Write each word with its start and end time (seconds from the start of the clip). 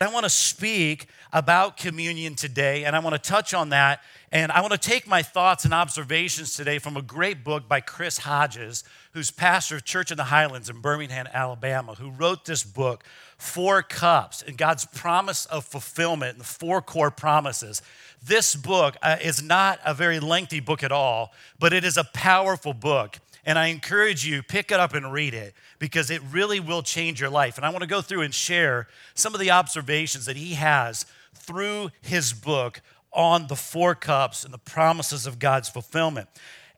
I 0.00 0.12
want 0.12 0.22
to 0.22 0.30
speak 0.30 1.08
about 1.32 1.76
communion 1.76 2.36
today, 2.36 2.84
and 2.84 2.94
I 2.94 3.00
want 3.00 3.20
to 3.20 3.30
touch 3.30 3.52
on 3.52 3.70
that. 3.70 4.00
And 4.30 4.52
I 4.52 4.60
want 4.60 4.72
to 4.72 4.78
take 4.78 5.08
my 5.08 5.22
thoughts 5.22 5.64
and 5.64 5.74
observations 5.74 6.54
today 6.54 6.78
from 6.78 6.96
a 6.96 7.02
great 7.02 7.42
book 7.42 7.68
by 7.68 7.80
Chris 7.80 8.18
Hodges, 8.18 8.84
who's 9.12 9.32
pastor 9.32 9.74
of 9.74 9.84
Church 9.84 10.12
in 10.12 10.16
the 10.16 10.24
Highlands 10.24 10.70
in 10.70 10.80
Birmingham, 10.80 11.26
Alabama, 11.32 11.96
who 11.96 12.10
wrote 12.12 12.44
this 12.44 12.62
book, 12.62 13.02
Four 13.38 13.82
Cups, 13.82 14.40
and 14.40 14.56
God's 14.56 14.84
promise 14.84 15.46
of 15.46 15.64
fulfillment, 15.64 16.34
and 16.34 16.40
the 16.42 16.44
four 16.44 16.80
core 16.80 17.10
promises. 17.10 17.82
This 18.24 18.54
book 18.54 18.96
uh, 19.02 19.16
is 19.20 19.42
not 19.42 19.80
a 19.84 19.94
very 19.94 20.20
lengthy 20.20 20.60
book 20.60 20.84
at 20.84 20.92
all, 20.92 21.32
but 21.58 21.72
it 21.72 21.82
is 21.84 21.96
a 21.96 22.04
powerful 22.04 22.72
book. 22.72 23.18
And 23.48 23.58
I 23.58 23.68
encourage 23.68 24.26
you, 24.26 24.42
pick 24.42 24.70
it 24.72 24.78
up 24.78 24.92
and 24.92 25.10
read 25.10 25.32
it 25.32 25.54
because 25.78 26.10
it 26.10 26.20
really 26.30 26.60
will 26.60 26.82
change 26.82 27.18
your 27.18 27.30
life. 27.30 27.56
And 27.56 27.64
I 27.64 27.70
want 27.70 27.80
to 27.80 27.88
go 27.88 28.02
through 28.02 28.20
and 28.20 28.34
share 28.34 28.88
some 29.14 29.32
of 29.32 29.40
the 29.40 29.52
observations 29.52 30.26
that 30.26 30.36
he 30.36 30.52
has 30.52 31.06
through 31.34 31.88
his 32.02 32.34
book 32.34 32.82
on 33.10 33.46
the 33.46 33.56
four 33.56 33.94
cups 33.94 34.44
and 34.44 34.52
the 34.52 34.58
promises 34.58 35.26
of 35.26 35.38
God's 35.38 35.70
fulfillment. 35.70 36.28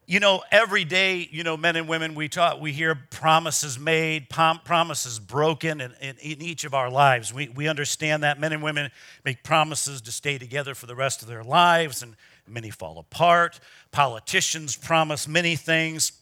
You 0.07 0.21
know, 0.21 0.45
every 0.53 0.85
day, 0.85 1.29
you 1.33 1.43
know, 1.43 1.57
men 1.57 1.75
and 1.75 1.89
women, 1.89 2.15
we 2.15 2.29
talk, 2.29 2.61
we 2.61 2.71
hear 2.71 2.95
promises 2.95 3.77
made, 3.77 4.29
promises 4.29 5.19
broken 5.19 5.81
in, 5.81 5.93
in, 6.01 6.17
in, 6.19 6.41
each 6.41 6.63
of 6.63 6.73
our 6.73 6.89
lives. 6.89 7.35
We, 7.35 7.49
we 7.49 7.67
understand 7.67 8.23
that 8.23 8.39
men 8.39 8.53
and 8.53 8.63
women 8.63 8.93
make 9.25 9.43
promises 9.43 10.01
to 10.03 10.13
stay 10.13 10.39
together 10.39 10.77
for 10.77 10.87
the 10.87 10.95
rest 10.95 11.21
of 11.21 11.27
their 11.27 11.43
lives, 11.43 12.01
and 12.01 12.15
many 12.47 12.71
fall 12.71 13.01
apart. 13.01 13.59
Politicians 13.91 14.77
promise 14.77 15.27
many 15.27 15.57
things 15.57 16.13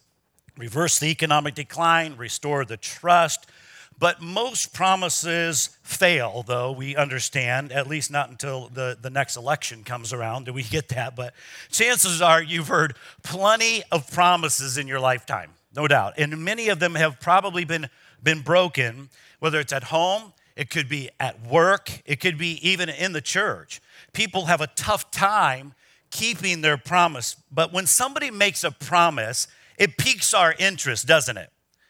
reverse 0.59 0.99
the 0.99 1.07
economic 1.07 1.55
decline, 1.55 2.15
restore 2.17 2.65
the 2.65 2.77
trust. 2.77 3.49
But 3.97 4.21
most 4.21 4.73
promises 4.73 5.77
fail, 5.83 6.43
though, 6.47 6.71
we 6.71 6.95
understand, 6.95 7.71
at 7.71 7.87
least 7.87 8.11
not 8.11 8.29
until 8.29 8.69
the, 8.69 8.97
the 8.99 9.09
next 9.09 9.35
election 9.35 9.83
comes 9.83 10.13
around 10.13 10.45
do 10.45 10.53
we 10.53 10.63
get 10.63 10.89
that. 10.89 11.15
But 11.15 11.33
chances 11.69 12.21
are 12.21 12.41
you've 12.41 12.69
heard 12.69 12.95
plenty 13.23 13.83
of 13.91 14.09
promises 14.11 14.77
in 14.77 14.87
your 14.87 14.99
lifetime, 14.99 15.51
no 15.75 15.87
doubt. 15.87 16.13
And 16.17 16.45
many 16.45 16.69
of 16.69 16.79
them 16.79 16.95
have 16.95 17.19
probably 17.19 17.65
been, 17.65 17.89
been 18.23 18.41
broken, 18.41 19.09
whether 19.39 19.59
it's 19.59 19.73
at 19.73 19.85
home, 19.85 20.33
it 20.55 20.69
could 20.69 20.87
be 20.87 21.09
at 21.19 21.45
work, 21.45 22.01
it 22.05 22.19
could 22.19 22.37
be 22.37 22.59
even 22.67 22.89
in 22.89 23.13
the 23.13 23.21
church. 23.21 23.81
People 24.13 24.45
have 24.45 24.61
a 24.61 24.67
tough 24.67 25.11
time 25.11 25.73
keeping 26.09 26.61
their 26.61 26.77
promise. 26.77 27.35
But 27.51 27.73
when 27.73 27.85
somebody 27.85 28.31
makes 28.31 28.63
a 28.63 28.71
promise, 28.71 29.47
it 29.79 29.97
piques 29.97 30.33
our 30.35 30.53
interest, 30.59 31.07
doesn't 31.07 31.37
it? 31.37 31.49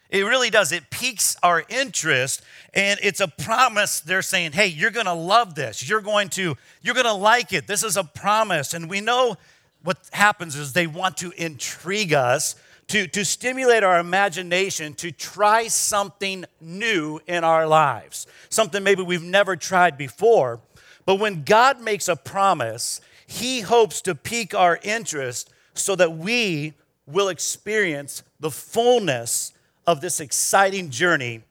It 0.09 0.23
really 0.23 0.49
does. 0.49 0.71
It 0.71 0.89
piques 0.89 1.35
our 1.43 1.63
interest 1.69 2.41
and 2.73 2.99
it's 3.03 3.19
a 3.19 3.27
promise. 3.27 3.99
They're 3.99 4.21
saying, 4.21 4.53
"Hey, 4.53 4.67
you're 4.67 4.91
going 4.91 5.05
to 5.05 5.13
love 5.13 5.55
this. 5.55 5.87
You're 5.87 6.01
going 6.01 6.29
to 6.29 6.55
you're 6.81 6.95
going 6.95 7.05
to 7.05 7.13
like 7.13 7.53
it. 7.53 7.67
This 7.67 7.83
is 7.83 7.97
a 7.97 8.03
promise." 8.03 8.73
And 8.73 8.89
we 8.89 9.01
know 9.01 9.37
what 9.83 9.97
happens 10.11 10.55
is 10.55 10.73
they 10.73 10.87
want 10.87 11.17
to 11.17 11.31
intrigue 11.31 12.13
us, 12.13 12.55
to 12.87 13.07
to 13.07 13.23
stimulate 13.23 13.83
our 13.83 13.99
imagination 13.99 14.95
to 14.95 15.11
try 15.11 15.67
something 15.67 16.45
new 16.59 17.19
in 17.27 17.43
our 17.43 17.67
lives. 17.67 18.25
Something 18.49 18.83
maybe 18.83 19.03
we've 19.03 19.23
never 19.23 19.55
tried 19.55 19.95
before. 19.95 20.59
But 21.05 21.15
when 21.15 21.43
God 21.43 21.81
makes 21.81 22.07
a 22.07 22.15
promise, 22.15 22.99
he 23.27 23.61
hopes 23.61 24.01
to 24.01 24.15
pique 24.15 24.55
our 24.55 24.79
interest 24.81 25.51
so 25.75 25.95
that 25.95 26.13
we 26.17 26.73
will 27.11 27.29
experience 27.29 28.23
the 28.39 28.52
fullness 28.52 29.53
of 29.85 30.02
this 30.02 30.19
exciting 30.19 30.89
journey 30.89 31.41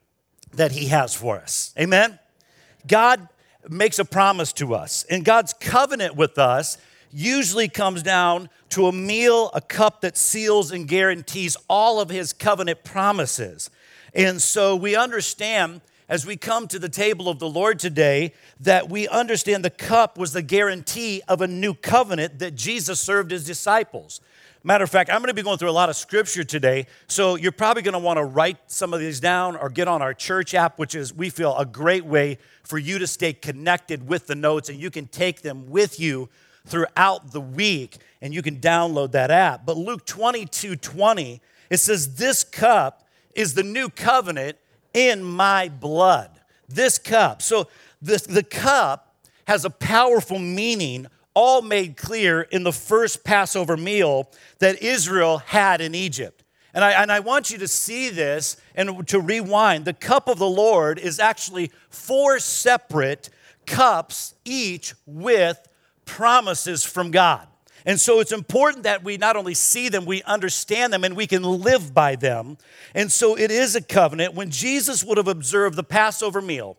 that 0.53 0.73
He 0.73 0.87
has 0.87 1.15
for 1.15 1.39
us. 1.39 1.75
Amen? 1.79 2.19
God 2.87 3.29
makes 3.69 3.99
a 3.99 4.05
promise 4.05 4.53
to 4.55 4.75
us, 4.75 5.05
and 5.11 5.25
God's 5.25 5.53
covenant 5.53 6.17
with 6.17 6.39
us 6.39 6.79
usually 7.11 7.69
comes 7.69 8.03
down 8.03 8.49
to 8.71 8.87
a 8.87 8.93
meal, 8.93 9.51
a 9.55 9.61
cup 9.61 10.03
that 10.03 10.17
seals 10.17 10.71
and 10.71 10.87
guarantees 10.87 11.57
all 11.69 12.01
of 12.01 12.11
His 12.11 12.33
covenant 12.33 12.85
promises. 12.85 13.71
And 14.15 14.41
so 14.41 14.77
we 14.77 14.95
understand 14.97 15.81
as 16.09 16.25
we 16.25 16.37
come 16.37 16.67
to 16.69 16.79
the 16.79 16.89
table 16.89 17.29
of 17.29 17.39
the 17.39 17.49
Lord 17.49 17.79
today 17.79 18.33
that 18.61 18.89
we 18.89 19.07
understand 19.09 19.65
the 19.65 19.71
cup 19.71 20.17
was 20.17 20.33
the 20.33 20.43
guarantee 20.43 21.23
of 21.29 21.43
a 21.43 21.47
new 21.47 21.75
covenant 21.75 22.39
that 22.39 22.55
Jesus 22.55 22.99
served 22.99 23.31
his 23.31 23.45
disciples. 23.45 24.21
Matter 24.69 24.85
of 24.85 24.91
fact, 24.91 25.09
I'm 25.09 25.23
going 25.23 25.29
to 25.29 25.35
be 25.35 25.41
going 25.41 25.57
through 25.57 25.71
a 25.71 25.73
lot 25.73 25.89
of 25.89 25.97
scripture 25.97 26.45
today, 26.45 26.89
so 27.07 27.37
you're 27.37 27.53
probably 27.53 27.81
going 27.81 27.95
to 27.95 27.99
want 27.99 28.19
to 28.19 28.25
write 28.25 28.59
some 28.67 28.93
of 28.93 29.01
these 29.01 29.19
down 29.19 29.57
or 29.57 29.71
get 29.71 29.89
on 29.89 30.03
our 30.03 30.13
church 30.13 30.53
app, 30.53 30.79
which 30.79 30.95
is, 30.95 31.11
we 31.15 31.31
feel, 31.31 31.57
a 31.57 31.65
great 31.65 32.05
way 32.05 32.37
for 32.65 32.77
you 32.77 32.99
to 32.99 33.07
stay 33.07 33.33
connected 33.33 34.07
with 34.07 34.27
the 34.27 34.35
notes 34.35 34.69
and 34.69 34.79
you 34.79 34.91
can 34.91 35.07
take 35.07 35.41
them 35.41 35.71
with 35.71 35.99
you 35.99 36.29
throughout 36.67 37.33
the 37.33 37.41
week 37.41 37.97
and 38.21 38.35
you 38.35 38.43
can 38.43 38.61
download 38.61 39.13
that 39.13 39.31
app. 39.31 39.65
But 39.65 39.79
Luke 39.79 40.05
22 40.05 40.77
20, 40.77 41.41
it 41.71 41.79
says, 41.79 42.17
This 42.17 42.45
cup 42.45 43.09
is 43.35 43.55
the 43.55 43.63
new 43.63 43.89
covenant 43.89 44.59
in 44.93 45.25
my 45.25 45.71
blood. 45.71 46.43
This 46.69 46.99
cup. 46.99 47.41
So 47.41 47.69
this, 48.03 48.21
the 48.21 48.43
cup 48.43 49.17
has 49.47 49.65
a 49.65 49.71
powerful 49.71 50.39
meaning 50.39 51.07
all 51.35 51.63
made 51.63 51.97
clear 51.97 52.43
in 52.43 52.65
the 52.65 52.73
first 52.73 53.25
Passover 53.25 53.77
meal 53.77 54.31
that 54.59 54.83
Israel 54.83 55.39
had 55.39 55.81
in 55.81 55.95
Egypt. 55.95 56.43
And 56.75 56.85
I, 56.85 57.03
and 57.03 57.11
I 57.11 57.21
want 57.21 57.51
you 57.51 57.59
to 57.59 57.69
see 57.69 58.11
this 58.11 58.57
and 58.75 59.07
to 59.09 59.21
rewind. 59.21 59.85
The 59.85 59.93
cup 59.93 60.29
of 60.29 60.39
the 60.39 60.49
Lord 60.49 60.99
is 60.99 61.19
actually 61.19 61.73
four 61.91 62.39
separate 62.39 63.31
cups, 63.67 64.35
each 64.45 64.95
with 65.07 65.59
promises 66.05 66.85
from 66.85 67.11
God. 67.11 67.47
And 67.87 67.99
so 67.99 68.21
it's 68.21 68.33
important 68.33 68.85
that 68.85 69.03
we 69.03 69.17
not 69.17 69.37
only 69.37 69.55
see 69.55 69.89
them, 69.89 70.05
we 70.05 70.23
understand 70.25 70.93
them, 70.93 71.05
and 71.05 71.17
we 71.17 71.27
can 71.27 71.43
live 71.43 71.95
by 71.95 72.17
them. 72.17 72.59
And 72.95 73.11
so 73.11 73.37
it 73.37 73.51
is 73.51 73.77
a 73.77 73.81
covenant. 73.81 74.35
When 74.35 74.51
Jesus 74.51 75.03
would 75.05 75.17
have 75.17 75.29
observed 75.29 75.77
the 75.77 75.85
Passover 75.85 76.43
meal 76.43 76.77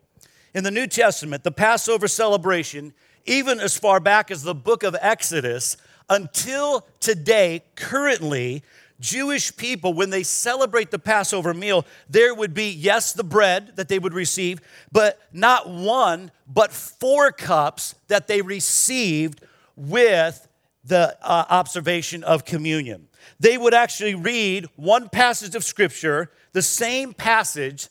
in 0.54 0.64
the 0.64 0.72
New 0.72 0.88
Testament, 0.88 1.44
the 1.44 1.52
Passover 1.52 2.08
celebration, 2.08 2.94
even 3.26 3.60
as 3.60 3.78
far 3.78 4.00
back 4.00 4.32
as 4.32 4.44
the 4.44 4.56
book 4.56 4.84
of 4.84 4.96
Exodus, 5.02 5.78
until 6.10 6.88
today, 7.00 7.64
currently, 7.76 8.64
Jewish 9.00 9.56
people, 9.56 9.94
when 9.94 10.10
they 10.10 10.24
celebrate 10.24 10.92
the 10.92 11.00
Passover 11.00 11.54
meal, 11.54 11.86
there 12.10 12.36
would 12.36 12.54
be, 12.54 12.70
yes, 12.70 13.14
the 13.14 13.24
bread 13.24 13.76
that 13.76 13.88
they 13.88 14.00
would 14.00 14.14
receive, 14.14 14.60
but 14.92 15.20
not 15.32 15.70
one, 15.70 16.32
but 16.48 16.74
four 16.74 17.32
cups 17.32 17.96
that 18.08 18.28
they 18.28 18.42
received 18.42 19.42
with 19.76 20.48
the 20.84 21.18
uh, 21.22 21.46
observation 21.50 22.24
of 22.24 22.44
communion. 22.44 23.08
They 23.40 23.58
would 23.58 23.74
actually 23.74 24.16
read 24.16 24.68
one 24.76 25.08
passage 25.08 25.56
of 25.56 25.64
scripture, 25.64 26.32
the 26.52 26.62
same 26.62 27.14
passage 27.14 27.88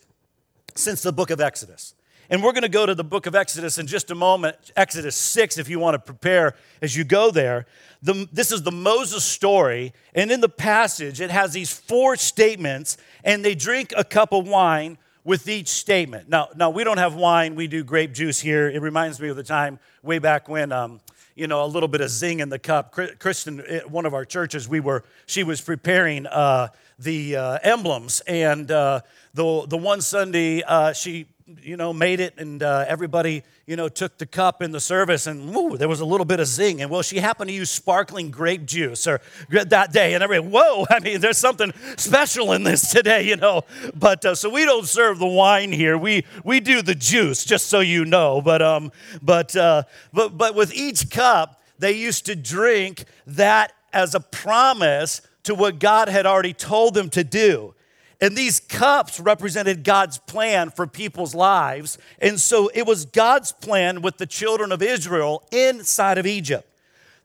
since 0.75 1.03
the 1.03 1.12
book 1.12 1.31
of 1.31 1.41
Exodus. 1.41 1.94
And 2.31 2.43
we're 2.43 2.53
going 2.53 2.62
to 2.62 2.69
go 2.69 2.84
to 2.84 2.94
the 2.94 3.05
book 3.05 3.25
of 3.25 3.34
Exodus 3.34 3.78
in 3.78 3.87
just 3.87 4.11
a 4.11 4.15
moment, 4.15 4.56
Exodus 4.77 5.16
6, 5.16 5.56
if 5.56 5.71
you 5.71 5.78
want 5.78 5.94
to 5.94 5.99
prepare 5.99 6.55
as 6.83 6.94
you 6.94 7.03
go 7.03 7.31
there. 7.31 7.65
The, 8.03 8.28
this 8.31 8.53
is 8.53 8.62
the 8.62 8.71
Moses 8.71 9.25
story. 9.25 9.94
And 10.15 10.31
in 10.31 10.43
the 10.43 10.49
passage, 10.49 11.22
it 11.22 11.31
has 11.31 11.55
these 11.55 11.72
four 11.72 12.17
statements, 12.17 12.99
and 13.25 13.43
they 13.43 13.55
drink 13.55 13.94
a 13.97 14.05
cup 14.05 14.34
of 14.34 14.47
wine 14.47 14.99
with 15.25 15.49
each 15.49 15.69
statement. 15.69 16.28
Now, 16.28 16.49
now 16.55 16.69
we 16.69 16.84
don't 16.84 16.99
have 16.99 17.15
wine, 17.15 17.55
we 17.55 17.67
do 17.67 17.83
grape 17.83 18.12
juice 18.12 18.41
here. 18.41 18.69
It 18.69 18.83
reminds 18.83 19.19
me 19.19 19.31
of 19.31 19.37
the 19.37 19.43
time 19.43 19.78
way 20.03 20.19
back 20.19 20.50
when. 20.50 20.71
Um, 20.71 21.00
you 21.34 21.47
know, 21.47 21.65
a 21.65 21.67
little 21.67 21.88
bit 21.88 22.00
of 22.00 22.11
zing 22.11 22.41
in 22.41 22.49
the 22.49 22.59
cup. 22.59 22.93
Kristen, 23.21 23.62
eh, 23.69 23.81
one 23.87 24.06
of 24.06 24.12
our 24.12 24.25
churches, 24.25 24.69
we 24.69 24.81
were, 24.81 25.05
she 25.27 25.44
was 25.44 25.61
preparing 25.61 26.27
uh, 26.27 26.67
the 26.99 27.37
uh, 27.37 27.59
emblems, 27.62 28.21
and 28.27 28.69
uh, 28.72 29.03
the 29.34 29.67
the 29.69 29.77
one 29.77 30.00
Sunday 30.00 30.62
uh, 30.65 30.93
she 30.93 31.27
you 31.62 31.76
know, 31.76 31.92
made 31.92 32.20
it, 32.20 32.34
and 32.36 32.62
uh, 32.62 32.84
everybody, 32.86 33.42
you 33.66 33.75
know, 33.75 33.88
took 33.88 34.19
the 34.19 34.26
cup 34.26 34.60
in 34.60 34.70
the 34.70 34.81
service, 34.81 35.26
and 35.26 35.55
woo, 35.55 35.78
there 35.78 35.88
was 35.88 36.00
a 36.00 36.05
little 36.05 36.26
bit 36.26 36.40
of 36.40 36.46
zing. 36.46 36.82
And 36.82 36.90
well, 36.90 37.00
she 37.02 37.19
happened 37.19 37.49
to 37.49 37.55
use 37.55 37.70
sparkling 37.70 38.31
grape 38.31 38.67
juice 38.67 39.06
or 39.06 39.20
that 39.49 39.93
day, 39.93 40.14
and 40.14 40.23
everybody, 40.23 40.50
whoa, 40.50 40.84
I 40.90 41.00
mean, 41.00 41.20
there's 41.20 41.38
something 41.38 41.73
special 41.96 42.52
in 42.52 42.64
this 42.64 42.90
today, 42.90 43.23
you 43.23 43.37
know. 43.37 43.62
But 43.94 44.25
uh, 44.25 44.34
so 44.34 44.50
we 44.50 44.64
don't 44.64 44.87
serve 44.87 45.19
the 45.19 45.26
wine 45.26 45.73
here; 45.73 45.96
we 45.96 46.25
we 46.44 46.61
do 46.61 46.82
the 46.82 46.94
juice, 46.94 47.44
just 47.44 47.69
so 47.69 47.81
you 47.81 48.05
know. 48.05 48.43
But 48.43 48.61
um, 48.61 48.93
but 49.23 49.56
uh, 49.56 49.84
but 50.12 50.37
but 50.37 50.55
with 50.55 50.75
each 50.75 51.11
cup, 51.11 51.62
they 51.78 51.93
used 51.93 52.26
to 52.26 52.37
drink 52.37 53.05
that 53.26 53.73
as 53.93 54.14
a 54.14 54.20
promise 54.20 55.23
to 55.44 55.55
what 55.55 55.78
God 55.78 56.08
had 56.08 56.26
already 56.26 56.52
told 56.52 56.93
them 56.93 57.08
to 57.11 57.25
do. 57.25 57.75
And 58.20 58.37
these 58.37 58.59
cups 58.59 59.20
represented 59.20 59.85
God's 59.85 60.19
plan 60.19 60.70
for 60.70 60.87
people's 60.87 61.35
lives. 61.35 61.99
And 62.20 62.41
so 62.41 62.69
it 62.75 62.85
was 62.87 63.05
God's 63.05 63.53
plan 63.53 64.03
with 64.03 64.19
the 64.19 64.26
children 64.26 64.73
of 64.73 64.82
Israel 64.82 65.47
inside 65.53 66.19
of 66.19 66.26
Egypt. 66.26 66.69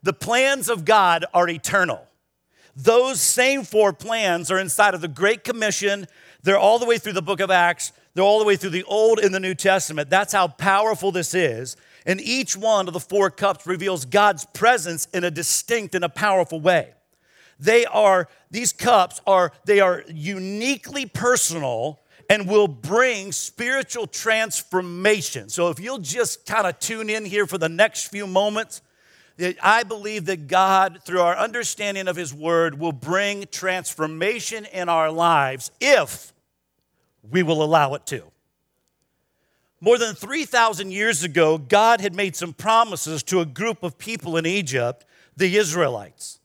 The 0.03 0.13
plans 0.13 0.69
of 0.69 0.85
God 0.85 1.25
are 1.33 1.49
eternal. 1.49 2.05
Those 2.75 3.21
same 3.21 3.63
four 3.63 3.93
plans 3.93 4.51
are 4.51 4.59
inside 4.59 4.93
of 4.93 5.01
the 5.01 5.07
Great 5.07 5.43
Commission. 5.43 6.07
They're 6.43 6.59
all 6.59 6.79
the 6.79 6.85
way 6.85 6.97
through 6.97 7.13
the 7.13 7.21
book 7.21 7.39
of 7.39 7.49
Acts. 7.49 7.91
They're 8.13 8.23
all 8.23 8.39
the 8.39 8.45
way 8.45 8.55
through 8.55 8.71
the 8.71 8.83
Old 8.83 9.19
and 9.19 9.33
the 9.33 9.39
New 9.39 9.55
Testament. 9.55 10.09
That's 10.09 10.33
how 10.33 10.47
powerful 10.47 11.11
this 11.11 11.33
is. 11.33 11.75
And 12.05 12.21
each 12.21 12.57
one 12.57 12.87
of 12.87 12.93
the 12.93 12.99
four 12.99 13.31
cups 13.31 13.65
reveals 13.65 14.05
God's 14.05 14.45
presence 14.53 15.07
in 15.13 15.23
a 15.23 15.31
distinct 15.31 15.95
and 15.95 16.03
a 16.03 16.09
powerful 16.09 16.59
way. 16.59 16.93
They 17.63 17.85
are, 17.85 18.27
these 18.51 18.73
cups 18.73 19.21
are, 19.25 19.53
they 19.63 19.79
are 19.79 20.03
uniquely 20.09 21.05
personal 21.05 22.01
and 22.29 22.45
will 22.45 22.67
bring 22.67 23.31
spiritual 23.31 24.05
transformation. 24.05 25.47
So 25.47 25.69
if 25.69 25.79
you'll 25.79 25.99
just 25.99 26.45
kind 26.45 26.67
of 26.67 26.77
tune 26.79 27.09
in 27.09 27.23
here 27.23 27.47
for 27.47 27.57
the 27.57 27.69
next 27.69 28.07
few 28.07 28.27
moments, 28.27 28.81
I 29.61 29.83
believe 29.83 30.25
that 30.25 30.47
God, 30.47 30.99
through 31.05 31.21
our 31.21 31.37
understanding 31.37 32.09
of 32.09 32.17
His 32.17 32.33
Word, 32.33 32.77
will 32.77 32.91
bring 32.91 33.45
transformation 33.49 34.65
in 34.65 34.89
our 34.89 35.09
lives 35.09 35.71
if 35.79 36.33
we 37.31 37.43
will 37.43 37.63
allow 37.63 37.93
it 37.93 38.05
to. 38.07 38.23
More 39.79 39.97
than 39.97 40.15
3,000 40.15 40.91
years 40.91 41.23
ago, 41.23 41.57
God 41.57 42.01
had 42.01 42.13
made 42.13 42.35
some 42.35 42.51
promises 42.51 43.23
to 43.23 43.39
a 43.39 43.45
group 43.45 43.83
of 43.83 43.97
people 43.97 44.35
in 44.35 44.45
Egypt, 44.45 45.05
the 45.37 45.55
Israelites. 45.55 46.39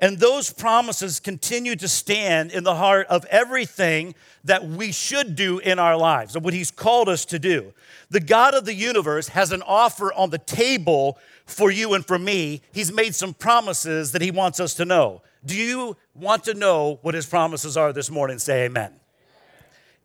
And 0.00 0.18
those 0.18 0.50
promises 0.50 1.20
continue 1.20 1.76
to 1.76 1.86
stand 1.86 2.52
in 2.52 2.64
the 2.64 2.74
heart 2.74 3.06
of 3.08 3.26
everything 3.26 4.14
that 4.44 4.66
we 4.66 4.92
should 4.92 5.36
do 5.36 5.58
in 5.58 5.78
our 5.78 5.96
lives, 5.96 6.34
of 6.34 6.42
what 6.42 6.54
He's 6.54 6.70
called 6.70 7.08
us 7.08 7.26
to 7.26 7.38
do. 7.38 7.74
The 8.08 8.20
God 8.20 8.54
of 8.54 8.64
the 8.64 8.74
universe 8.74 9.28
has 9.28 9.52
an 9.52 9.62
offer 9.62 10.10
on 10.14 10.30
the 10.30 10.38
table 10.38 11.18
for 11.44 11.70
you 11.70 11.92
and 11.92 12.04
for 12.04 12.18
me. 12.18 12.62
He's 12.72 12.90
made 12.90 13.14
some 13.14 13.34
promises 13.34 14.12
that 14.12 14.22
He 14.22 14.30
wants 14.30 14.58
us 14.58 14.72
to 14.74 14.86
know. 14.86 15.20
Do 15.44 15.54
you 15.54 15.98
want 16.14 16.44
to 16.44 16.54
know 16.54 16.98
what 17.02 17.14
His 17.14 17.26
promises 17.26 17.76
are 17.76 17.92
this 17.92 18.10
morning? 18.10 18.38
Say 18.38 18.64
amen. 18.64 18.94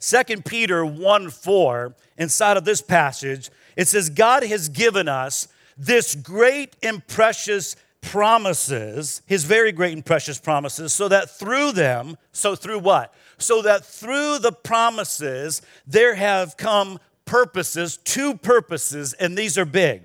2 0.01 0.41
Peter 0.41 0.85
1 0.85 1.29
4, 1.29 1.95
inside 2.17 2.57
of 2.57 2.65
this 2.65 2.81
passage, 2.81 3.49
it 3.77 3.87
says, 3.87 4.09
God 4.09 4.43
has 4.43 4.67
given 4.67 5.07
us 5.07 5.47
this 5.77 6.15
great 6.15 6.75
and 6.83 7.05
precious 7.07 7.75
promises, 8.05 9.21
his 9.25 9.43
very 9.43 9.71
great 9.71 9.93
and 9.93 10.05
precious 10.05 10.39
promises, 10.39 10.93
so 10.93 11.07
that 11.07 11.29
through 11.29 11.71
them, 11.71 12.17
so 12.31 12.55
through 12.55 12.79
what? 12.79 13.13
So 13.37 13.61
that 13.63 13.83
through 13.83 14.39
the 14.39 14.51
promises 14.51 15.61
there 15.85 16.15
have 16.15 16.55
come 16.55 16.99
purposes, 17.25 17.97
two 17.97 18.35
purposes, 18.35 19.13
and 19.13 19.37
these 19.37 19.57
are 19.57 19.65
big. 19.65 20.03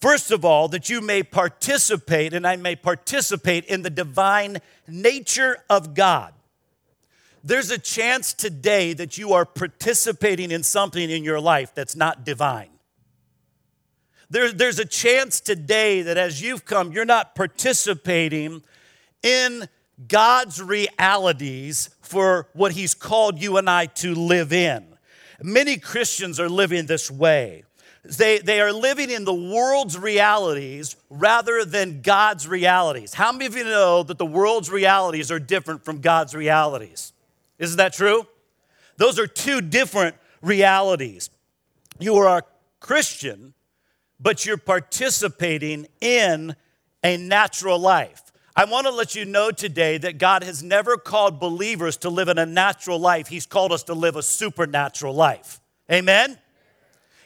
First 0.00 0.30
of 0.30 0.44
all, 0.44 0.68
that 0.68 0.88
you 0.88 1.00
may 1.00 1.22
participate, 1.22 2.32
and 2.32 2.46
I 2.46 2.56
may 2.56 2.74
participate 2.76 3.64
in 3.66 3.82
the 3.82 3.90
divine 3.90 4.58
nature 4.86 5.58
of 5.68 5.94
God. 5.94 6.32
There's 7.44 7.70
a 7.70 7.78
chance 7.78 8.32
today 8.32 8.94
that 8.94 9.18
you 9.18 9.32
are 9.32 9.44
participating 9.44 10.50
in 10.50 10.62
something 10.62 11.10
in 11.10 11.24
your 11.24 11.40
life 11.40 11.74
that's 11.74 11.94
not 11.94 12.24
divine. 12.24 12.70
There, 14.30 14.52
there's 14.52 14.78
a 14.78 14.84
chance 14.84 15.40
today 15.40 16.02
that 16.02 16.18
as 16.18 16.42
you've 16.42 16.64
come, 16.64 16.92
you're 16.92 17.06
not 17.06 17.34
participating 17.34 18.62
in 19.22 19.68
God's 20.06 20.62
realities 20.62 21.90
for 22.02 22.48
what 22.52 22.72
He's 22.72 22.94
called 22.94 23.40
you 23.40 23.56
and 23.56 23.68
I 23.68 23.86
to 23.86 24.14
live 24.14 24.52
in. 24.52 24.86
Many 25.42 25.78
Christians 25.78 26.38
are 26.38 26.48
living 26.48 26.86
this 26.86 27.10
way. 27.10 27.64
They, 28.04 28.38
they 28.38 28.60
are 28.60 28.72
living 28.72 29.10
in 29.10 29.24
the 29.24 29.34
world's 29.34 29.98
realities 29.98 30.96
rather 31.10 31.64
than 31.64 32.00
God's 32.00 32.46
realities. 32.46 33.14
How 33.14 33.32
many 33.32 33.46
of 33.46 33.56
you 33.56 33.64
know 33.64 34.02
that 34.02 34.18
the 34.18 34.26
world's 34.26 34.70
realities 34.70 35.30
are 35.30 35.38
different 35.38 35.84
from 35.84 36.00
God's 36.00 36.34
realities? 36.34 37.12
Isn't 37.58 37.76
that 37.76 37.92
true? 37.92 38.26
Those 38.96 39.18
are 39.18 39.26
two 39.26 39.60
different 39.60 40.16
realities. 40.42 41.30
You 41.98 42.16
are 42.16 42.38
a 42.38 42.42
Christian 42.80 43.54
but 44.20 44.44
you're 44.44 44.56
participating 44.56 45.86
in 46.00 46.54
a 47.02 47.16
natural 47.16 47.78
life. 47.78 48.22
I 48.56 48.64
want 48.64 48.86
to 48.86 48.92
let 48.92 49.14
you 49.14 49.24
know 49.24 49.50
today 49.50 49.98
that 49.98 50.18
God 50.18 50.42
has 50.42 50.62
never 50.62 50.96
called 50.96 51.38
believers 51.38 51.96
to 51.98 52.10
live 52.10 52.28
in 52.28 52.38
a 52.38 52.46
natural 52.46 52.98
life. 52.98 53.28
He's 53.28 53.46
called 53.46 53.70
us 53.70 53.84
to 53.84 53.94
live 53.94 54.16
a 54.16 54.22
supernatural 54.22 55.14
life. 55.14 55.60
Amen? 55.90 56.38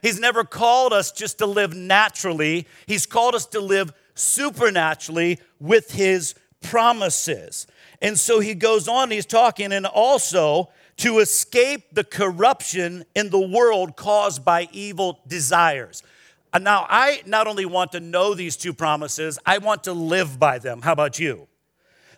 He's 0.02 0.20
never 0.20 0.44
called 0.44 0.92
us 0.92 1.10
just 1.10 1.38
to 1.38 1.46
live 1.46 1.74
naturally, 1.74 2.66
He's 2.86 3.06
called 3.06 3.34
us 3.34 3.46
to 3.46 3.60
live 3.60 3.92
supernaturally 4.14 5.38
with 5.58 5.92
His 5.92 6.34
promises. 6.62 7.66
And 8.00 8.18
so 8.18 8.40
he 8.40 8.54
goes 8.54 8.88
on, 8.88 9.10
he's 9.10 9.26
talking, 9.26 9.72
and 9.72 9.86
also 9.86 10.70
to 10.98 11.18
escape 11.18 11.94
the 11.94 12.04
corruption 12.04 13.04
in 13.14 13.30
the 13.30 13.40
world 13.40 13.96
caused 13.96 14.44
by 14.44 14.68
evil 14.72 15.20
desires. 15.26 16.02
And 16.52 16.64
now 16.64 16.86
I 16.88 17.22
not 17.26 17.46
only 17.46 17.64
want 17.64 17.92
to 17.92 18.00
know 18.00 18.34
these 18.34 18.56
two 18.56 18.74
promises, 18.74 19.38
I 19.46 19.58
want 19.58 19.84
to 19.84 19.92
live 19.92 20.38
by 20.38 20.58
them. 20.58 20.82
How 20.82 20.92
about 20.92 21.18
you? 21.18 21.48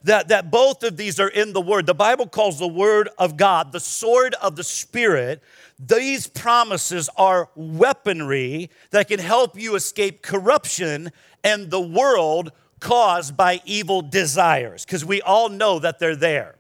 That, 0.03 0.29
that 0.29 0.51
both 0.51 0.83
of 0.83 0.97
these 0.97 1.19
are 1.19 1.29
in 1.29 1.55
the 1.55 1.63
Word. 1.63 1.87
The 1.87 1.95
Bible 1.95 2.27
calls 2.27 2.59
the 2.59 2.69
Word 2.69 3.09
of 3.17 3.37
God 3.37 3.73
the 3.73 3.81
sword 3.81 4.35
of 4.43 4.57
the 4.57 4.65
Spirit. 4.65 5.43
These 5.79 6.27
promises 6.27 7.09
are 7.17 7.49
weaponry 7.55 8.71
that 8.91 9.09
can 9.09 9.19
help 9.19 9.59
you 9.59 9.77
escape 9.77 10.21
corruption 10.21 11.11
and 11.43 11.71
the 11.71 11.81
world 11.81 12.53
caused 12.81 13.35
by 13.35 13.63
evil 13.65 14.03
desires, 14.03 14.85
because 14.85 15.07
we 15.07 15.23
all 15.23 15.49
know 15.49 15.79
that 15.79 15.99
they're 15.99 16.17
there. 16.17 16.57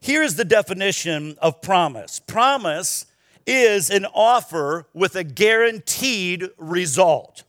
Here's 0.00 0.34
the 0.34 0.44
definition 0.44 1.36
of 1.40 1.62
promise 1.62 2.20
promise 2.20 3.06
is 3.46 3.90
an 3.90 4.06
offer 4.06 4.86
with 4.94 5.16
a 5.16 5.24
guaranteed 5.24 6.48
result. 6.56 7.44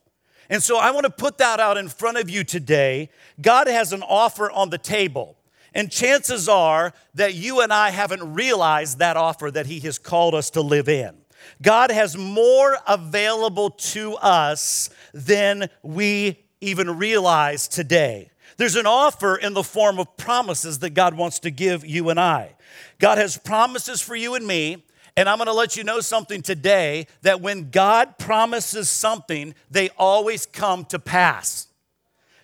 And 0.48 0.62
so 0.62 0.78
I 0.78 0.90
want 0.90 1.04
to 1.04 1.10
put 1.10 1.38
that 1.38 1.60
out 1.60 1.76
in 1.76 1.88
front 1.88 2.18
of 2.18 2.30
you 2.30 2.44
today. 2.44 3.10
God 3.40 3.66
has 3.66 3.92
an 3.92 4.02
offer 4.02 4.50
on 4.50 4.70
the 4.70 4.78
table. 4.78 5.36
And 5.74 5.90
chances 5.90 6.48
are 6.48 6.94
that 7.14 7.34
you 7.34 7.60
and 7.60 7.72
I 7.72 7.90
haven't 7.90 8.34
realized 8.34 8.98
that 8.98 9.16
offer 9.16 9.50
that 9.50 9.66
He 9.66 9.80
has 9.80 9.98
called 9.98 10.34
us 10.34 10.50
to 10.50 10.62
live 10.62 10.88
in. 10.88 11.14
God 11.60 11.90
has 11.90 12.16
more 12.16 12.78
available 12.86 13.70
to 13.70 14.14
us 14.14 14.90
than 15.12 15.68
we 15.82 16.38
even 16.60 16.96
realize 16.98 17.68
today. 17.68 18.30
There's 18.56 18.76
an 18.76 18.86
offer 18.86 19.36
in 19.36 19.52
the 19.52 19.62
form 19.62 19.98
of 19.98 20.16
promises 20.16 20.78
that 20.78 20.90
God 20.90 21.14
wants 21.14 21.40
to 21.40 21.50
give 21.50 21.84
you 21.84 22.08
and 22.08 22.18
I. 22.18 22.54
God 22.98 23.18
has 23.18 23.36
promises 23.36 24.00
for 24.00 24.16
you 24.16 24.34
and 24.34 24.46
me 24.46 24.85
and 25.16 25.28
I'm 25.28 25.38
going 25.38 25.46
to 25.46 25.52
let 25.52 25.76
you 25.76 25.84
know 25.84 26.00
something 26.00 26.42
today 26.42 27.06
that 27.22 27.40
when 27.40 27.70
God 27.70 28.18
promises 28.18 28.90
something, 28.90 29.54
they 29.70 29.88
always 29.96 30.44
come 30.44 30.84
to 30.86 30.98
pass. 30.98 31.68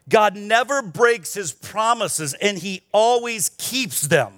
God 0.08 0.36
never 0.36 0.82
breaks 0.82 1.34
his 1.34 1.52
promises 1.52 2.34
and 2.34 2.58
he 2.58 2.82
always 2.92 3.50
keeps 3.58 4.02
them. 4.02 4.32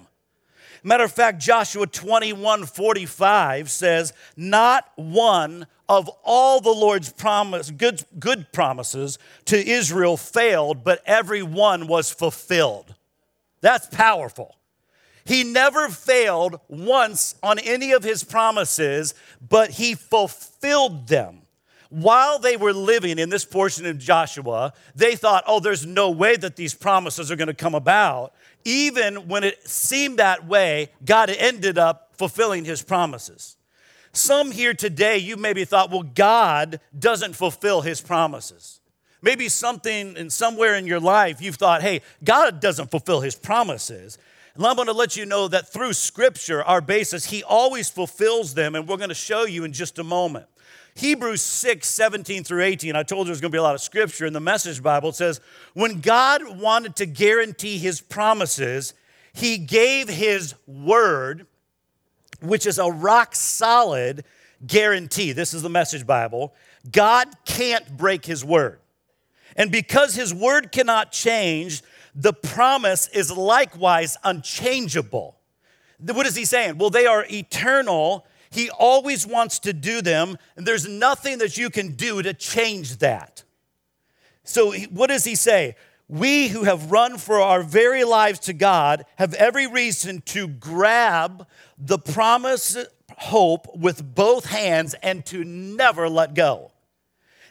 Matter 0.83 1.05
of 1.05 1.11
fact, 1.11 1.39
Joshua 1.39 1.87
21 1.87 2.65
45 2.65 3.71
says, 3.71 4.13
Not 4.37 4.91
one 4.95 5.65
of 5.89 6.09
all 6.23 6.61
the 6.61 6.69
Lord's 6.69 7.11
promise, 7.11 7.71
good, 7.71 8.03
good 8.19 8.51
promises 8.51 9.17
to 9.45 9.57
Israel 9.67 10.17
failed, 10.17 10.83
but 10.83 11.01
every 11.05 11.41
one 11.41 11.87
was 11.87 12.11
fulfilled. 12.11 12.93
That's 13.61 13.87
powerful. 13.87 14.55
He 15.25 15.43
never 15.43 15.89
failed 15.89 16.59
once 16.67 17.35
on 17.41 17.57
any 17.59 17.91
of 17.91 18.03
his 18.03 18.23
promises, 18.23 19.15
but 19.47 19.71
he 19.71 19.95
fulfilled 19.95 21.07
them. 21.07 21.41
While 21.89 22.39
they 22.39 22.57
were 22.57 22.73
living 22.73 23.19
in 23.19 23.29
this 23.29 23.45
portion 23.45 23.85
of 23.85 23.97
Joshua, 23.97 24.73
they 24.95 25.15
thought, 25.15 25.43
oh, 25.47 25.59
there's 25.59 25.85
no 25.85 26.11
way 26.11 26.35
that 26.35 26.55
these 26.55 26.73
promises 26.73 27.31
are 27.31 27.35
going 27.35 27.47
to 27.47 27.53
come 27.53 27.75
about. 27.75 28.33
Even 28.65 29.27
when 29.27 29.43
it 29.43 29.67
seemed 29.67 30.19
that 30.19 30.47
way, 30.47 30.89
God 31.03 31.29
ended 31.29 31.77
up 31.77 32.11
fulfilling 32.13 32.65
his 32.65 32.81
promises. 32.81 33.57
Some 34.11 34.51
here 34.51 34.73
today, 34.73 35.17
you 35.17 35.37
maybe 35.37 35.65
thought, 35.65 35.91
well, 35.91 36.03
God 36.03 36.79
doesn't 36.97 37.35
fulfill 37.35 37.81
his 37.81 38.01
promises. 38.01 38.79
Maybe 39.21 39.49
something 39.49 40.15
in 40.15 40.29
somewhere 40.29 40.75
in 40.75 40.87
your 40.87 40.99
life 40.99 41.41
you've 41.41 41.55
thought, 41.55 41.81
hey, 41.81 42.01
God 42.23 42.59
doesn't 42.59 42.91
fulfill 42.91 43.21
his 43.21 43.35
promises. 43.35 44.17
And 44.55 44.65
I'm 44.65 44.75
going 44.77 44.87
to 44.87 44.93
let 44.93 45.17
you 45.17 45.25
know 45.25 45.49
that 45.49 45.67
through 45.67 45.93
Scripture, 45.93 46.63
our 46.63 46.79
basis, 46.79 47.25
He 47.25 47.43
always 47.43 47.89
fulfills 47.89 48.53
them, 48.53 48.75
and 48.75 48.87
we're 48.87 48.97
going 48.97 49.09
to 49.09 49.15
show 49.15 49.45
you 49.45 49.65
in 49.65 49.73
just 49.73 49.99
a 49.99 50.03
moment. 50.03 50.47
Hebrews 50.95 51.41
6, 51.41 51.85
17 51.85 52.45
through 52.45 52.63
18, 52.63 52.95
I 52.95 53.03
told 53.03 53.27
you 53.27 53.31
there's 53.31 53.41
going 53.41 53.51
to 53.51 53.55
be 53.55 53.59
a 53.59 53.63
lot 53.63 53.75
of 53.75 53.81
scripture 53.81 54.25
in 54.25 54.31
the 54.31 54.39
Message 54.39 54.81
Bible. 54.81 55.09
It 55.09 55.15
says, 55.15 55.41
When 55.73 55.99
God 55.99 56.57
wanted 56.57 56.95
to 56.97 57.05
guarantee 57.05 57.77
His 57.77 57.99
promises, 57.99 58.93
He 59.33 59.57
gave 59.57 60.07
His 60.07 60.55
word, 60.65 61.47
which 62.41 62.65
is 62.65 62.79
a 62.79 62.89
rock 62.89 63.35
solid 63.35 64.23
guarantee. 64.65 65.33
This 65.33 65.53
is 65.53 65.63
the 65.63 65.69
Message 65.69 66.07
Bible. 66.07 66.53
God 66.89 67.27
can't 67.43 67.97
break 67.97 68.25
His 68.25 68.45
word. 68.45 68.79
And 69.57 69.69
because 69.73 70.15
His 70.15 70.33
word 70.33 70.71
cannot 70.71 71.11
change, 71.11 71.81
the 72.15 72.33
promise 72.33 73.07
is 73.09 73.31
likewise 73.31 74.17
unchangeable. 74.23 75.37
What 75.99 76.25
is 76.25 76.35
he 76.35 76.45
saying? 76.45 76.77
Well, 76.77 76.89
they 76.89 77.05
are 77.05 77.25
eternal 77.29 78.25
He 78.49 78.69
always 78.69 79.27
wants 79.27 79.59
to 79.59 79.73
do 79.73 80.01
them, 80.01 80.37
and 80.55 80.65
there's 80.65 80.87
nothing 80.87 81.39
that 81.39 81.57
you 81.57 81.69
can 81.69 81.91
do 81.93 82.21
to 82.21 82.33
change 82.33 82.97
that. 82.97 83.43
So, 84.45 84.71
what 84.91 85.07
does 85.07 85.25
he 85.25 85.35
say? 85.35 85.75
We 86.07 86.47
who 86.47 86.63
have 86.63 86.91
run 86.91 87.17
for 87.17 87.41
our 87.41 87.63
very 87.63 88.05
lives 88.05 88.39
to 88.41 88.53
God 88.53 89.05
have 89.17 89.33
every 89.33 89.67
reason 89.67 90.21
to 90.27 90.47
grab 90.47 91.47
the 91.77 91.97
promise 91.97 92.77
hope 93.17 93.75
with 93.75 94.15
both 94.15 94.45
hands 94.45 94.93
and 95.01 95.25
to 95.25 95.43
never 95.43 96.07
let 96.07 96.33
go. 96.33 96.71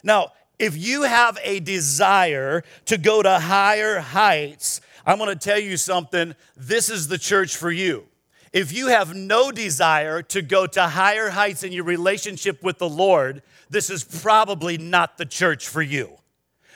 Now, 0.03 0.31
if 0.59 0.77
you 0.77 1.03
have 1.03 1.37
a 1.43 1.59
desire 1.59 2.63
to 2.85 2.97
go 2.97 3.21
to 3.21 3.39
higher 3.39 3.99
heights, 3.99 4.81
I'm 5.05 5.17
going 5.17 5.29
to 5.29 5.35
tell 5.35 5.59
you 5.59 5.77
something. 5.77 6.35
This 6.55 6.89
is 6.89 7.07
the 7.07 7.17
church 7.17 7.55
for 7.55 7.71
you. 7.71 8.05
If 8.53 8.71
you 8.71 8.87
have 8.87 9.13
no 9.13 9.51
desire 9.51 10.21
to 10.23 10.41
go 10.41 10.65
to 10.65 10.83
higher 10.87 11.29
heights 11.29 11.63
in 11.63 11.73
your 11.73 11.83
relationship 11.83 12.63
with 12.63 12.77
the 12.77 12.89
Lord, 12.89 13.41
this 13.69 13.89
is 13.89 14.03
probably 14.03 14.77
not 14.77 15.17
the 15.17 15.25
church 15.25 15.67
for 15.67 15.81
you. 15.81 16.11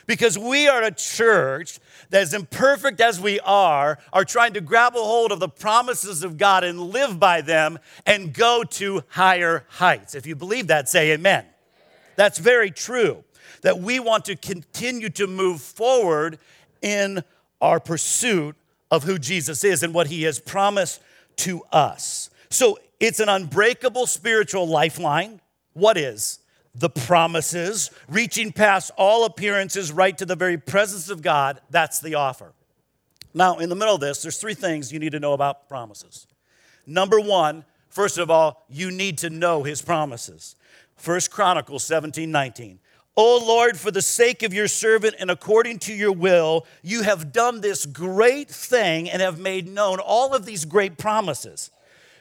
Because 0.06 0.36
we 0.36 0.68
are 0.68 0.82
a 0.82 0.90
church 0.90 1.78
that, 2.10 2.20
as 2.20 2.34
imperfect 2.34 3.00
as 3.00 3.20
we 3.20 3.40
are, 3.40 3.98
are 4.12 4.24
trying 4.24 4.52
to 4.54 4.60
grab 4.60 4.94
a 4.94 4.98
hold 4.98 5.32
of 5.32 5.40
the 5.40 5.48
promises 5.48 6.22
of 6.22 6.36
God 6.36 6.64
and 6.64 6.80
live 6.80 7.18
by 7.18 7.40
them 7.40 7.78
and 8.04 8.34
go 8.34 8.64
to 8.64 9.02
higher 9.08 9.64
heights. 9.68 10.14
If 10.14 10.26
you 10.26 10.34
believe 10.34 10.66
that, 10.66 10.88
say 10.88 11.12
amen. 11.12 11.46
That's 12.16 12.38
very 12.38 12.70
true. 12.70 13.24
That 13.62 13.80
we 13.80 14.00
want 14.00 14.24
to 14.26 14.36
continue 14.36 15.10
to 15.10 15.26
move 15.26 15.60
forward 15.60 16.38
in 16.82 17.22
our 17.60 17.80
pursuit 17.80 18.56
of 18.90 19.04
who 19.04 19.18
Jesus 19.18 19.64
is 19.64 19.82
and 19.82 19.94
what 19.94 20.08
he 20.08 20.22
has 20.24 20.38
promised 20.38 21.00
to 21.36 21.62
us. 21.72 22.30
So 22.48 22.78
it's 22.98 23.20
an 23.20 23.28
unbreakable 23.28 24.06
spiritual 24.06 24.66
lifeline. 24.66 25.40
What 25.72 25.96
is? 25.96 26.38
The 26.74 26.90
promises, 26.90 27.90
reaching 28.08 28.52
past 28.52 28.90
all 28.96 29.24
appearances 29.24 29.90
right 29.90 30.16
to 30.18 30.24
the 30.24 30.36
very 30.36 30.56
presence 30.56 31.08
of 31.10 31.22
God. 31.22 31.60
That's 31.70 32.00
the 32.00 32.14
offer. 32.14 32.52
Now, 33.32 33.58
in 33.58 33.68
the 33.68 33.76
middle 33.76 33.94
of 33.94 34.00
this, 34.00 34.22
there's 34.22 34.38
three 34.38 34.54
things 34.54 34.92
you 34.92 34.98
need 34.98 35.12
to 35.12 35.20
know 35.20 35.32
about 35.32 35.68
promises. 35.68 36.26
Number 36.86 37.20
one, 37.20 37.64
first 37.88 38.18
of 38.18 38.30
all, 38.30 38.64
you 38.68 38.90
need 38.90 39.18
to 39.18 39.30
know 39.30 39.62
his 39.62 39.82
promises. 39.82 40.56
First 40.96 41.30
Chronicles 41.30 41.84
17, 41.84 42.30
19. 42.30 42.78
O 43.22 43.36
Lord, 43.36 43.78
for 43.78 43.90
the 43.90 44.00
sake 44.00 44.42
of 44.42 44.54
your 44.54 44.66
servant 44.66 45.14
and 45.18 45.30
according 45.30 45.80
to 45.80 45.92
your 45.92 46.10
will, 46.10 46.64
you 46.82 47.02
have 47.02 47.34
done 47.34 47.60
this 47.60 47.84
great 47.84 48.48
thing 48.48 49.10
and 49.10 49.20
have 49.20 49.38
made 49.38 49.68
known 49.68 49.98
all 49.98 50.32
of 50.34 50.46
these 50.46 50.64
great 50.64 50.96
promises. 50.96 51.70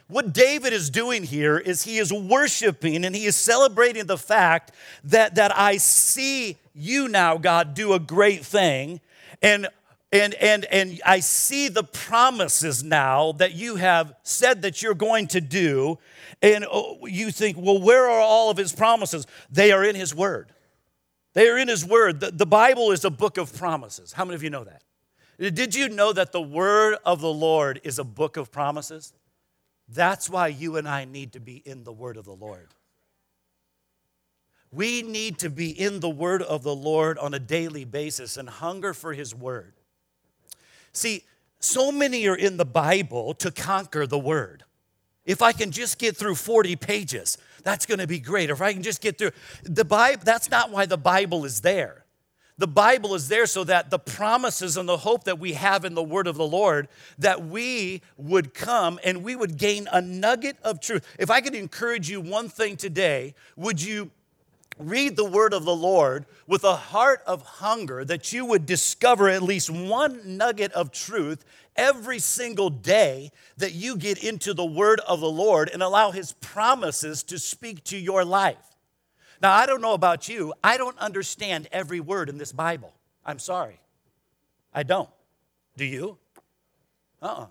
What 0.10 0.34
David 0.34 0.74
is 0.74 0.90
doing 0.90 1.24
here 1.24 1.58
is 1.58 1.84
he 1.84 2.00
is 2.00 2.12
worshiping 2.12 3.06
and 3.06 3.16
he 3.16 3.28
is 3.28 3.38
celebrating 3.38 4.08
the 4.08 4.18
fact 4.18 4.74
that, 5.06 5.36
that 5.36 5.58
I 5.58 5.78
see 5.78 6.58
you 6.76 7.08
now, 7.08 7.38
God, 7.38 7.76
do 7.76 7.94
a 7.94 8.00
great 8.00 8.44
thing. 8.44 9.00
And 9.42 9.70
and, 10.12 10.34
and, 10.34 10.66
and 10.66 11.00
I 11.06 11.22
see 11.22 11.70
the 11.70 11.84
promises 11.84 12.84
now 12.84 13.34
that 13.34 13.54
you 13.54 13.78
have 13.78 14.16
said 14.24 14.64
that 14.64 14.82
you're 14.82 14.96
going 14.96 15.28
to 15.28 15.40
do. 15.40 15.98
And 16.42 16.66
oh, 16.70 17.06
you 17.06 17.32
think, 17.32 17.58
well, 17.58 17.80
where 17.80 18.10
are 18.10 18.20
all 18.20 18.50
of 18.50 18.58
his 18.58 18.74
promises? 18.74 19.28
They 19.52 19.72
are 19.72 19.84
in 19.84 19.96
his 19.96 20.14
word. 20.14 20.52
They 21.34 21.48
are 21.50 21.58
in 21.58 21.68
His 21.68 21.86
Word. 21.86 22.20
The, 22.20 22.32
the 22.32 22.46
Bible 22.46 22.92
is 22.92 23.06
a 23.06 23.10
book 23.10 23.38
of 23.38 23.56
promises. 23.56 24.14
How 24.14 24.26
many 24.26 24.36
of 24.36 24.44
you 24.44 24.50
know 24.50 24.64
that? 24.64 24.84
Did 25.38 25.74
you 25.74 25.88
know 25.88 26.12
that 26.12 26.32
the 26.32 26.42
Word 26.42 26.98
of 27.06 27.22
the 27.22 27.32
Lord 27.32 27.80
is 27.84 27.98
a 27.98 28.04
book 28.04 28.36
of 28.36 28.52
promises? 28.52 29.14
That's 29.88 30.30
why 30.30 30.48
you 30.48 30.76
and 30.76 30.88
I 30.88 31.06
need 31.06 31.34
to 31.34 31.40
be 31.40 31.58
in 31.58 31.84
the 31.84 31.94
Word 31.94 32.18
of 32.18 32.26
the 32.26 32.36
Lord. 32.36 32.68
We 34.72 35.02
need 35.02 35.40
to 35.40 35.50
be 35.50 35.70
in 35.70 36.00
the 36.00 36.10
Word 36.10 36.44
of 36.44 36.64
the 36.64 36.76
Lord 36.76 37.18
on 37.18 37.34
a 37.34 37.40
daily 37.40 37.86
basis 37.86 38.38
and 38.38 38.50
hunger 38.50 38.94
for 38.94 39.14
His 39.14 39.34
Word. 39.34 39.74
See, 40.92 41.24
so 41.60 41.92
many 41.92 42.28
are 42.28 42.36
in 42.36 42.58
the 42.58 42.66
Bible 42.66 43.34
to 43.36 43.52
conquer 43.52 44.06
the 44.06 44.20
Word. 44.20 44.64
If 45.30 45.44
I 45.44 45.52
can 45.52 45.70
just 45.70 46.00
get 46.00 46.18
through 46.18 46.34
40 46.34 46.76
pages, 46.76 47.38
that's 47.62 47.86
going 47.86 48.00
to 48.00 48.08
be 48.08 48.18
great. 48.18 48.50
If 48.50 48.64
I 48.64 48.74
can 48.74 48.82
just 48.82 49.00
get 49.00 49.20
through 49.20 49.30
the 49.62 49.86
Bible, 49.86 50.24
that's 50.26 50.50
not 50.50 50.72
why 50.72 50.88
the 50.88 50.98
Bible 50.98 51.46
is 51.46 51.62
there. 51.62 52.04
The 52.58 52.66
Bible 52.66 53.14
is 53.14 53.28
there 53.28 53.46
so 53.46 53.64
that 53.66 53.92
the 53.92 54.00
promises 54.00 54.76
and 54.76 54.90
the 54.90 54.98
hope 54.98 55.26
that 55.26 55.38
we 55.38 55.54
have 55.54 55.86
in 55.86 55.94
the 55.94 56.02
word 56.02 56.26
of 56.26 56.36
the 56.36 56.48
Lord, 56.48 56.88
that 57.20 57.46
we 57.46 58.02
would 58.18 58.56
come 58.56 59.00
and 59.04 59.24
we 59.24 59.36
would 59.36 59.58
gain 59.58 59.88
a 59.92 60.02
nugget 60.02 60.58
of 60.64 60.82
truth. 60.82 61.06
If 61.20 61.30
I 61.30 61.42
could 61.42 61.54
encourage 61.54 62.10
you 62.10 62.22
one 62.22 62.50
thing 62.50 62.76
today, 62.76 63.36
would 63.56 63.80
you 63.84 64.10
read 64.80 65.16
the 65.16 65.30
word 65.30 65.54
of 65.54 65.64
the 65.64 65.76
Lord 65.76 66.26
with 66.48 66.64
a 66.64 66.76
heart 66.76 67.22
of 67.28 67.44
hunger 67.44 68.04
that 68.04 68.34
you 68.34 68.46
would 68.46 68.66
discover 68.66 69.30
at 69.30 69.44
least 69.44 69.70
one 69.70 70.38
nugget 70.38 70.72
of 70.72 70.92
truth 70.92 71.46
every 71.80 72.20
single 72.20 72.70
day 72.70 73.32
that 73.58 73.74
you 73.74 73.96
get 73.96 74.22
into 74.24 74.54
the 74.54 74.66
word 74.66 75.00
of 75.08 75.22
the 75.22 75.30
Lord 75.30 75.70
and 75.70 75.82
allow 75.82 76.12
his 76.12 76.34
promises 76.34 77.24
to 77.24 77.40
speak 77.40 77.84
to 77.86 77.98
your 77.98 78.26
life. 78.26 78.76
Now, 79.42 79.54
I 79.54 79.66
don't 79.66 79.82
know 79.82 79.94
about 79.94 80.28
you, 80.28 80.54
I 80.62 80.78
don't 80.78 80.98
understand 81.00 81.70
every 81.72 82.02
word 82.02 82.28
in 82.28 82.38
this 82.38 82.52
Bible. 82.52 82.94
I'm 83.26 83.40
sorry. 83.40 83.80
I 84.74 84.84
don't. 84.84 85.10
Do 85.78 85.86
you? 85.86 86.18
Uh 87.22 87.26
uh-uh. 87.26 87.46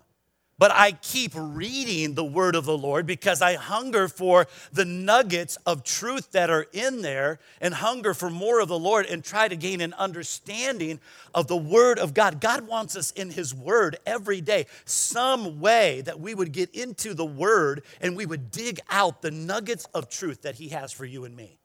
But 0.58 0.72
I 0.72 0.92
keep 0.92 1.32
reading 1.34 2.14
the 2.14 2.24
word 2.24 2.56
of 2.56 2.64
the 2.64 2.76
Lord 2.76 3.06
because 3.06 3.40
I 3.40 3.54
hunger 3.54 4.08
for 4.08 4.46
the 4.72 4.84
nuggets 4.84 5.56
of 5.64 5.84
truth 5.84 6.32
that 6.32 6.50
are 6.50 6.66
in 6.72 7.02
there 7.02 7.38
and 7.60 7.74
hunger 7.74 8.12
for 8.12 8.28
more 8.28 8.60
of 8.60 8.68
the 8.68 8.78
Lord 8.78 9.06
and 9.06 9.22
try 9.22 9.46
to 9.46 9.56
gain 9.56 9.80
an 9.80 9.94
understanding 9.94 10.98
of 11.32 11.46
the 11.46 11.56
word 11.56 11.98
of 11.98 12.12
God. 12.12 12.40
God 12.40 12.66
wants 12.66 12.96
us 12.96 13.12
in 13.12 13.30
his 13.30 13.54
word 13.54 13.98
every 14.04 14.40
day, 14.40 14.66
some 14.84 15.60
way 15.60 16.00
that 16.02 16.18
we 16.18 16.34
would 16.34 16.52
get 16.52 16.74
into 16.74 17.14
the 17.14 17.26
word 17.26 17.82
and 18.00 18.16
we 18.16 18.26
would 18.26 18.50
dig 18.50 18.80
out 18.90 19.22
the 19.22 19.30
nuggets 19.30 19.86
of 19.94 20.08
truth 20.08 20.42
that 20.42 20.56
he 20.56 20.70
has 20.70 20.90
for 20.92 21.04
you 21.04 21.24
and 21.24 21.36
me. 21.36 21.58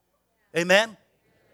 Amen 0.56 0.98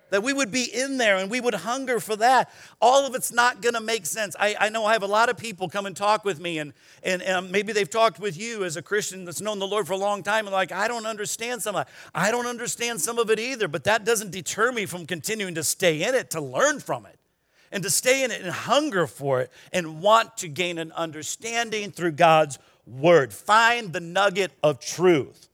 that 0.10 0.24
we 0.24 0.34
would 0.34 0.52
be 0.52 0.64
in 0.64 0.98
there 0.98 1.18
and 1.18 1.30
we 1.30 1.40
would 1.42 1.54
hunger 1.54 2.00
for 2.00 2.16
that. 2.18 2.52
All 2.82 3.06
of 3.06 3.16
it's 3.16 3.32
not 3.32 3.62
going 3.62 3.76
to 3.76 3.82
make 3.82 4.06
sense. 4.06 4.36
I, 4.40 4.56
I, 4.60 4.70
know 4.70 4.86
I 4.86 4.94
have 4.94 5.04
a 5.04 5.08
lot 5.08 5.30
of 5.30 5.38
people 5.38 5.70
come 5.70 5.86
and 5.86 5.96
talk 5.96 6.26
with 6.26 6.40
me, 6.40 6.60
and, 6.60 6.74
and, 7.04 7.22
and 7.22 7.52
maybe 7.52 7.74
they've 7.74 7.90
talked 7.90 8.20
with 8.20 8.38
you 8.38 8.64
as 8.64 8.78
a 8.78 8.82
Christian 8.82 9.26
that's 9.26 9.42
known 9.42 9.60
the 9.60 9.68
Lord 9.68 9.88
for 9.88 9.94
a 9.94 9.98
long 9.98 10.24
time, 10.24 10.46
and 10.46 10.54
like, 10.54 10.72
I 10.72 10.88
don't 10.88 11.06
understand 11.06 11.62
some 11.62 11.76
of 11.76 11.88
it. 11.88 11.94
I 12.14 12.32
don't 12.32 12.48
understand 12.48 13.02
some 13.02 13.20
of 13.20 13.30
it 13.30 13.40
either, 13.40 13.68
but 13.68 13.84
that 13.86 14.06
doesn't 14.06 14.32
deter 14.32 14.72
me 14.72 14.86
from 14.86 15.06
continuing 15.06 15.56
to 15.56 15.64
stay 15.64 16.04
in 16.08 16.16
it, 16.16 16.32
to 16.32 16.42
learn 16.42 16.80
from 16.80 17.06
it, 17.06 17.18
and 17.72 17.84
to 17.84 17.90
stay 17.90 18.24
in 18.24 18.32
it 18.32 18.42
and 18.42 18.52
hunger 18.52 19.08
for 19.08 19.42
it, 19.42 19.52
and 19.74 20.02
want 20.02 20.38
to 20.38 20.48
gain 20.48 20.78
an 20.78 20.92
understanding 20.94 21.92
through 21.92 22.12
God's 22.14 22.60
word. 22.86 23.34
Find 23.34 23.94
the 23.94 24.00
nugget 24.00 24.52
of 24.64 24.80
truth. 24.80 25.49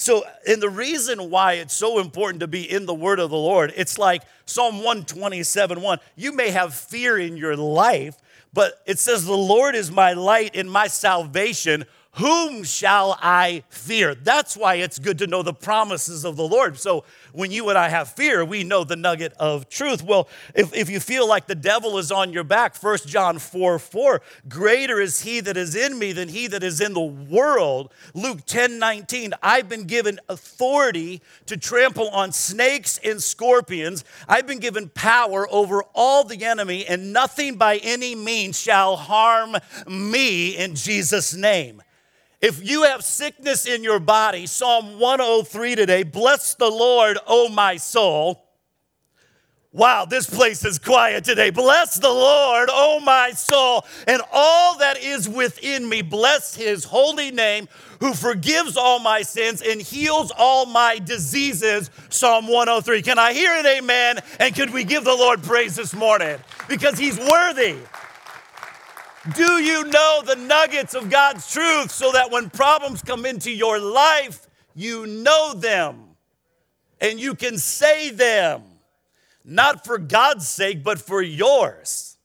So, 0.00 0.24
and 0.48 0.62
the 0.62 0.70
reason 0.70 1.28
why 1.28 1.54
it's 1.54 1.74
so 1.74 1.98
important 1.98 2.40
to 2.40 2.46
be 2.46 2.62
in 2.62 2.86
the 2.86 2.94
word 2.94 3.20
of 3.20 3.28
the 3.28 3.36
Lord, 3.36 3.74
it's 3.76 3.98
like 3.98 4.22
Psalm 4.46 4.76
127 4.76 5.78
1. 5.78 5.98
You 6.16 6.32
may 6.32 6.48
have 6.52 6.72
fear 6.72 7.18
in 7.18 7.36
your 7.36 7.54
life, 7.54 8.16
but 8.50 8.80
it 8.86 8.98
says, 8.98 9.26
The 9.26 9.36
Lord 9.36 9.74
is 9.74 9.90
my 9.90 10.14
light 10.14 10.56
and 10.56 10.70
my 10.70 10.86
salvation. 10.86 11.84
Whom 12.14 12.64
shall 12.64 13.16
I 13.22 13.62
fear? 13.68 14.16
That's 14.16 14.56
why 14.56 14.74
it's 14.74 14.98
good 14.98 15.18
to 15.18 15.28
know 15.28 15.44
the 15.44 15.54
promises 15.54 16.24
of 16.24 16.36
the 16.36 16.46
Lord. 16.46 16.76
So 16.76 17.04
when 17.32 17.52
you 17.52 17.68
and 17.68 17.78
I 17.78 17.88
have 17.88 18.10
fear, 18.10 18.44
we 18.44 18.64
know 18.64 18.82
the 18.82 18.96
nugget 18.96 19.32
of 19.34 19.68
truth. 19.68 20.02
Well, 20.02 20.28
if, 20.52 20.74
if 20.74 20.90
you 20.90 20.98
feel 20.98 21.28
like 21.28 21.46
the 21.46 21.54
devil 21.54 21.98
is 21.98 22.10
on 22.10 22.32
your 22.32 22.42
back, 22.42 22.76
1 22.76 22.98
John 23.06 23.38
4 23.38 23.78
4, 23.78 24.22
greater 24.48 25.00
is 25.00 25.22
he 25.22 25.38
that 25.38 25.56
is 25.56 25.76
in 25.76 26.00
me 26.00 26.10
than 26.10 26.28
he 26.28 26.48
that 26.48 26.64
is 26.64 26.80
in 26.80 26.94
the 26.94 27.00
world. 27.00 27.92
Luke 28.12 28.44
10 28.44 28.80
19, 28.80 29.32
I've 29.40 29.68
been 29.68 29.84
given 29.84 30.18
authority 30.28 31.22
to 31.46 31.56
trample 31.56 32.08
on 32.08 32.32
snakes 32.32 32.98
and 33.04 33.22
scorpions. 33.22 34.04
I've 34.26 34.48
been 34.48 34.58
given 34.58 34.88
power 34.88 35.46
over 35.48 35.84
all 35.94 36.24
the 36.24 36.44
enemy, 36.44 36.84
and 36.86 37.12
nothing 37.12 37.54
by 37.54 37.76
any 37.76 38.16
means 38.16 38.58
shall 38.58 38.96
harm 38.96 39.56
me 39.86 40.56
in 40.56 40.74
Jesus' 40.74 41.34
name. 41.34 41.82
If 42.40 42.66
you 42.66 42.84
have 42.84 43.04
sickness 43.04 43.66
in 43.66 43.84
your 43.84 44.00
body, 44.00 44.46
Psalm 44.46 44.98
103 44.98 45.74
today, 45.74 46.02
bless 46.04 46.54
the 46.54 46.70
Lord, 46.70 47.18
O 47.26 47.50
my 47.50 47.76
soul. 47.76 48.46
Wow, 49.72 50.04
this 50.04 50.28
place 50.28 50.64
is 50.64 50.80
quiet 50.80 51.22
today. 51.22 51.50
Bless 51.50 51.96
the 51.96 52.08
Lord, 52.08 52.68
O 52.72 52.98
my 53.00 53.30
soul, 53.32 53.84
and 54.08 54.20
all 54.32 54.78
that 54.78 54.98
is 54.98 55.28
within 55.28 55.88
me. 55.88 56.02
Bless 56.02 56.56
his 56.56 56.82
holy 56.82 57.30
name, 57.30 57.68
who 58.00 58.12
forgives 58.12 58.76
all 58.76 58.98
my 58.98 59.22
sins 59.22 59.62
and 59.62 59.80
heals 59.80 60.32
all 60.36 60.66
my 60.66 60.98
diseases. 60.98 61.90
Psalm 62.08 62.48
103. 62.48 63.02
Can 63.02 63.18
I 63.18 63.32
hear 63.32 63.52
an 63.52 63.66
amen? 63.66 64.18
And 64.40 64.56
could 64.56 64.72
we 64.72 64.82
give 64.82 65.04
the 65.04 65.14
Lord 65.14 65.40
praise 65.42 65.76
this 65.76 65.94
morning? 65.94 66.38
Because 66.66 66.98
he's 66.98 67.18
worthy. 67.18 67.76
Do 69.34 69.62
you 69.62 69.84
know 69.84 70.22
the 70.24 70.36
nuggets 70.36 70.94
of 70.94 71.10
God's 71.10 71.52
truth 71.52 71.90
so 71.90 72.12
that 72.12 72.30
when 72.30 72.48
problems 72.48 73.02
come 73.02 73.26
into 73.26 73.50
your 73.50 73.78
life, 73.78 74.46
you 74.74 75.06
know 75.06 75.52
them 75.52 76.16
and 77.02 77.20
you 77.20 77.34
can 77.34 77.58
say 77.58 78.10
them, 78.10 78.62
not 79.44 79.84
for 79.84 79.98
God's 79.98 80.48
sake, 80.48 80.82
but 80.82 80.98
for 80.98 81.20
yours, 81.20 82.16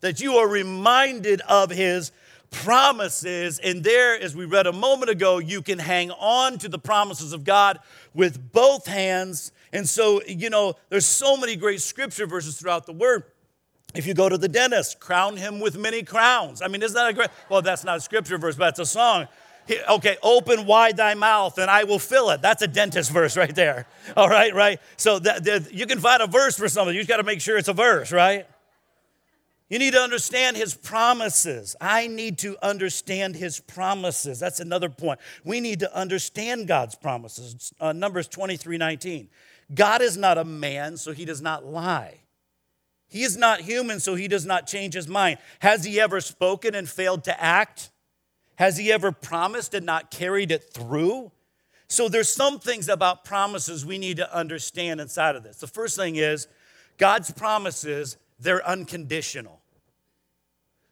that 0.00 0.20
you 0.20 0.36
are 0.38 0.48
reminded 0.48 1.40
of 1.42 1.70
his 1.70 2.10
promises. 2.50 3.60
And 3.60 3.84
there, 3.84 4.20
as 4.20 4.34
we 4.34 4.44
read 4.44 4.66
a 4.66 4.72
moment 4.72 5.10
ago, 5.10 5.38
you 5.38 5.62
can 5.62 5.78
hang 5.78 6.10
on 6.10 6.58
to 6.58 6.68
the 6.68 6.78
promises 6.80 7.32
of 7.32 7.44
God 7.44 7.78
with 8.12 8.52
both 8.52 8.86
hands. 8.86 9.52
And 9.72 9.88
so, 9.88 10.20
you 10.24 10.50
know, 10.50 10.74
there's 10.88 11.06
so 11.06 11.36
many 11.36 11.54
great 11.54 11.80
scripture 11.80 12.26
verses 12.26 12.58
throughout 12.58 12.86
the 12.86 12.92
word. 12.92 13.22
If 13.94 14.06
you 14.06 14.14
go 14.14 14.28
to 14.28 14.38
the 14.38 14.48
dentist, 14.48 15.00
crown 15.00 15.36
him 15.36 15.60
with 15.60 15.76
many 15.76 16.02
crowns. 16.02 16.62
I 16.62 16.68
mean, 16.68 16.82
isn't 16.82 16.94
that 16.94 17.10
a 17.10 17.12
great? 17.12 17.30
Well, 17.48 17.62
that's 17.62 17.84
not 17.84 17.96
a 17.96 18.00
scripture 18.00 18.38
verse, 18.38 18.56
but 18.56 18.70
it's 18.70 18.78
a 18.78 18.86
song. 18.86 19.26
Okay, 19.88 20.16
open 20.22 20.66
wide 20.66 20.96
thy 20.96 21.14
mouth 21.14 21.58
and 21.58 21.70
I 21.70 21.84
will 21.84 21.98
fill 21.98 22.30
it. 22.30 22.42
That's 22.42 22.62
a 22.62 22.66
dentist 22.66 23.10
verse 23.10 23.36
right 23.36 23.54
there. 23.54 23.86
All 24.16 24.28
right, 24.28 24.54
right? 24.54 24.80
So 24.96 25.18
that, 25.20 25.44
that 25.44 25.72
you 25.72 25.86
can 25.86 26.00
find 26.00 26.22
a 26.22 26.26
verse 26.26 26.56
for 26.56 26.68
something. 26.68 26.94
You 26.94 27.00
just 27.00 27.08
got 27.08 27.18
to 27.18 27.22
make 27.22 27.40
sure 27.40 27.56
it's 27.56 27.68
a 27.68 27.72
verse, 27.72 28.10
right? 28.10 28.46
You 29.68 29.78
need 29.78 29.92
to 29.92 30.00
understand 30.00 30.56
his 30.56 30.74
promises. 30.74 31.76
I 31.80 32.08
need 32.08 32.38
to 32.38 32.56
understand 32.60 33.36
his 33.36 33.60
promises. 33.60 34.40
That's 34.40 34.58
another 34.58 34.88
point. 34.88 35.20
We 35.44 35.60
need 35.60 35.78
to 35.80 35.96
understand 35.96 36.66
God's 36.66 36.96
promises. 36.96 37.72
Uh, 37.80 37.92
Numbers 37.92 38.26
23 38.26 38.78
19. 38.78 39.28
God 39.72 40.02
is 40.02 40.16
not 40.16 40.38
a 40.38 40.44
man, 40.44 40.96
so 40.96 41.12
he 41.12 41.24
does 41.24 41.40
not 41.40 41.64
lie. 41.64 42.19
He 43.10 43.24
is 43.24 43.36
not 43.36 43.60
human, 43.60 43.98
so 44.00 44.14
he 44.14 44.28
does 44.28 44.46
not 44.46 44.66
change 44.66 44.94
his 44.94 45.08
mind. 45.08 45.38
Has 45.58 45.84
he 45.84 46.00
ever 46.00 46.20
spoken 46.20 46.74
and 46.74 46.88
failed 46.88 47.24
to 47.24 47.42
act? 47.42 47.90
Has 48.56 48.76
he 48.76 48.92
ever 48.92 49.10
promised 49.10 49.74
and 49.74 49.84
not 49.84 50.10
carried 50.10 50.52
it 50.52 50.72
through? 50.72 51.32
So 51.88 52.08
there's 52.08 52.28
some 52.28 52.60
things 52.60 52.88
about 52.88 53.24
promises 53.24 53.84
we 53.84 53.98
need 53.98 54.18
to 54.18 54.34
understand 54.34 55.00
inside 55.00 55.34
of 55.34 55.42
this. 55.42 55.56
The 55.56 55.66
first 55.66 55.96
thing 55.96 56.16
is 56.16 56.46
God's 56.98 57.32
promises, 57.32 58.16
they're 58.38 58.64
unconditional. 58.66 59.60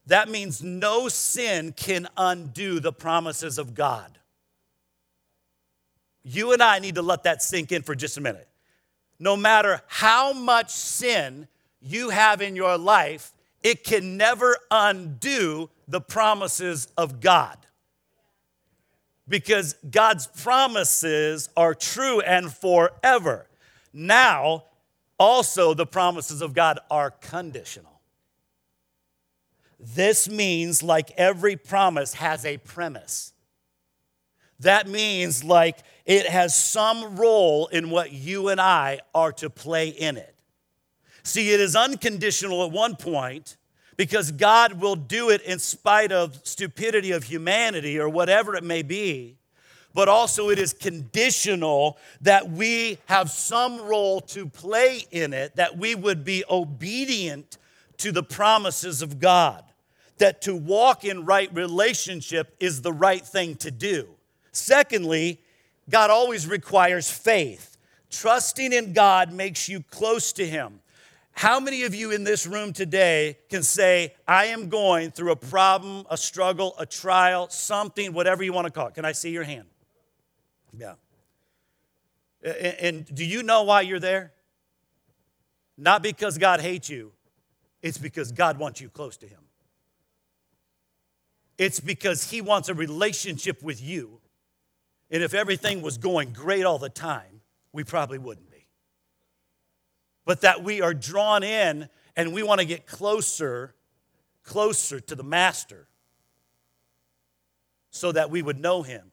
That 0.07 0.29
means 0.29 0.61
no 0.61 1.09
sin 1.09 1.73
can 1.73 2.09
undo 2.17 2.81
the 2.81 2.93
promises 2.93 3.59
of 3.59 3.75
God. 3.75 4.19
You 6.25 6.53
and 6.53 6.63
I 6.63 6.81
need 6.81 6.97
to 6.97 7.03
let 7.03 7.23
that 7.23 7.43
sink 7.43 7.71
in 7.71 7.83
for 7.83 7.95
just 7.95 8.17
a 8.17 8.21
minute. 8.21 8.49
No 9.21 9.37
matter 9.37 9.83
how 9.87 10.33
much 10.33 10.71
sin 10.71 11.47
you 11.81 12.11
have 12.11 12.43
in 12.43 12.57
your 12.57 12.77
life, 12.77 13.33
it 13.63 13.85
can 13.85 14.17
never 14.17 14.57
undo 14.71 15.71
the 15.87 16.01
promises 16.01 16.89
of 16.97 17.21
God. 17.21 17.57
Because 19.29 19.75
God's 19.91 20.27
promises 20.27 21.49
are 21.57 21.75
true 21.75 22.21
and 22.21 22.53
forever. 22.53 23.47
Now, 23.93 24.65
also, 25.19 25.75
the 25.75 25.87
promises 25.87 26.41
of 26.41 26.55
God 26.55 26.79
are 26.91 27.11
conditional. 27.11 28.01
This 29.81 30.29
means, 30.29 30.83
like 30.83 31.11
every 31.13 31.57
promise, 31.57 32.15
has 32.15 32.45
a 32.45 32.57
premise. 32.59 33.33
That 34.61 34.89
means, 34.89 35.45
like, 35.45 35.79
it 36.05 36.27
has 36.27 36.55
some 36.55 37.17
role 37.17 37.67
in 37.69 37.91
what 37.91 38.13
you 38.13 38.49
and 38.49 38.61
I 38.61 39.01
are 39.15 39.33
to 39.33 39.51
play 39.51 39.89
in 39.89 40.17
it. 40.17 40.35
See, 41.23 41.51
it 41.53 41.61
is 41.61 41.77
unconditional 41.77 42.65
at 42.65 42.71
one 42.71 42.97
point, 42.97 43.57
because 43.97 44.31
God 44.31 44.81
will 44.81 44.97
do 44.97 45.29
it 45.29 45.43
in 45.43 45.59
spite 45.59 46.13
of 46.13 46.41
stupidity 46.45 47.11
of 47.11 47.25
humanity 47.25 47.99
or 47.99 48.09
whatever 48.09 48.55
it 48.55 48.63
may 48.63 48.83
be. 48.83 49.37
But 49.93 50.09
also, 50.09 50.51
it 50.51 50.59
is 50.59 50.73
conditional 50.73 51.99
that 52.21 52.49
we 52.49 52.99
have 53.07 53.31
some 53.31 53.81
role 53.81 54.21
to 54.21 54.47
play 54.47 55.05
in 55.11 55.33
it, 55.33 55.57
that 55.57 55.77
we 55.77 55.97
would 55.97 56.25
be 56.25 56.45
obedient 56.49 57.59
to 57.97 58.13
the 58.13 58.23
promises 58.23 59.03
of 59.03 59.19
God, 59.19 59.65
that 60.19 60.41
to 60.43 60.55
walk 60.55 61.05
in 61.05 61.25
right 61.25 61.53
relationship 61.53 62.55
is 62.61 62.83
the 62.83 62.93
right 62.93 63.27
thing 63.27 63.57
to 63.57 63.73
do. 63.73 64.07
Secondly, 64.53 65.41
God 65.91 66.11
always 66.11 66.47
requires 66.47 67.11
faith. 67.11 67.77
Trusting 68.11 68.73
in 68.73 68.93
God 68.93 69.33
makes 69.33 69.69
you 69.69 69.83
close 69.91 70.33
to 70.35 70.47
Him. 70.47 70.81
How 71.39 71.61
many 71.61 71.85
of 71.85 71.95
you 71.95 72.11
in 72.11 72.25
this 72.25 72.49
room 72.49 72.73
today 72.73 73.39
can 73.49 73.63
say, 73.63 74.13
I 74.27 74.47
am 74.47 74.69
going 74.69 75.13
through 75.13 75.31
a 75.31 75.37
problem, 75.37 76.05
a 76.11 76.17
struggle, 76.17 76.75
a 76.81 76.85
trial, 76.85 77.49
something, 77.49 78.13
whatever 78.13 78.43
you 78.43 78.53
want 78.53 78.67
to 78.67 78.73
call 78.73 78.89
it? 78.89 78.95
Can 78.95 79.05
I 79.05 79.13
see 79.13 79.31
your 79.31 79.45
hand? 79.45 79.69
Yeah. 80.77 80.95
And 82.43 83.07
do 83.15 83.25
you 83.25 83.45
know 83.45 83.63
why 83.63 83.83
you're 83.83 84.01
there? 84.01 84.33
Not 85.77 86.03
because 86.03 86.39
God 86.39 86.61
hates 86.61 86.91
you, 86.91 87.13
it's 87.83 87.99
because 87.99 88.33
God 88.33 88.59
wants 88.59 88.81
you 88.81 88.89
close 88.89 89.17
to 89.19 89.29
Him. 89.29 89.43
It's 91.57 91.79
because 91.79 92.29
He 92.29 92.41
wants 92.41 92.69
a 92.69 92.75
relationship 92.75 93.63
with 93.63 93.81
you. 93.81 94.19
And 95.09 95.23
if 95.23 95.35
everything 95.35 95.83
was 95.83 95.99
going 95.99 96.33
great 96.33 96.65
all 96.65 96.81
the 96.81 96.91
time, 96.91 97.43
we 97.73 97.85
probably 97.85 98.19
wouldn't 98.19 98.48
but 100.29 100.43
that 100.43 100.63
we 100.63 100.83
are 100.83 100.93
drawn 100.93 101.43
in 101.43 101.89
and 102.15 102.35
we 102.35 102.43
want 102.43 102.61
to 102.61 102.67
get 102.67 102.87
closer, 102.87 103.75
closer 104.45 105.01
to 105.01 105.15
the 105.15 105.23
Master 105.23 105.89
so 107.89 108.13
that 108.13 108.31
we 108.31 108.43
would 108.43 108.61
know 108.61 108.83
Him 108.83 109.11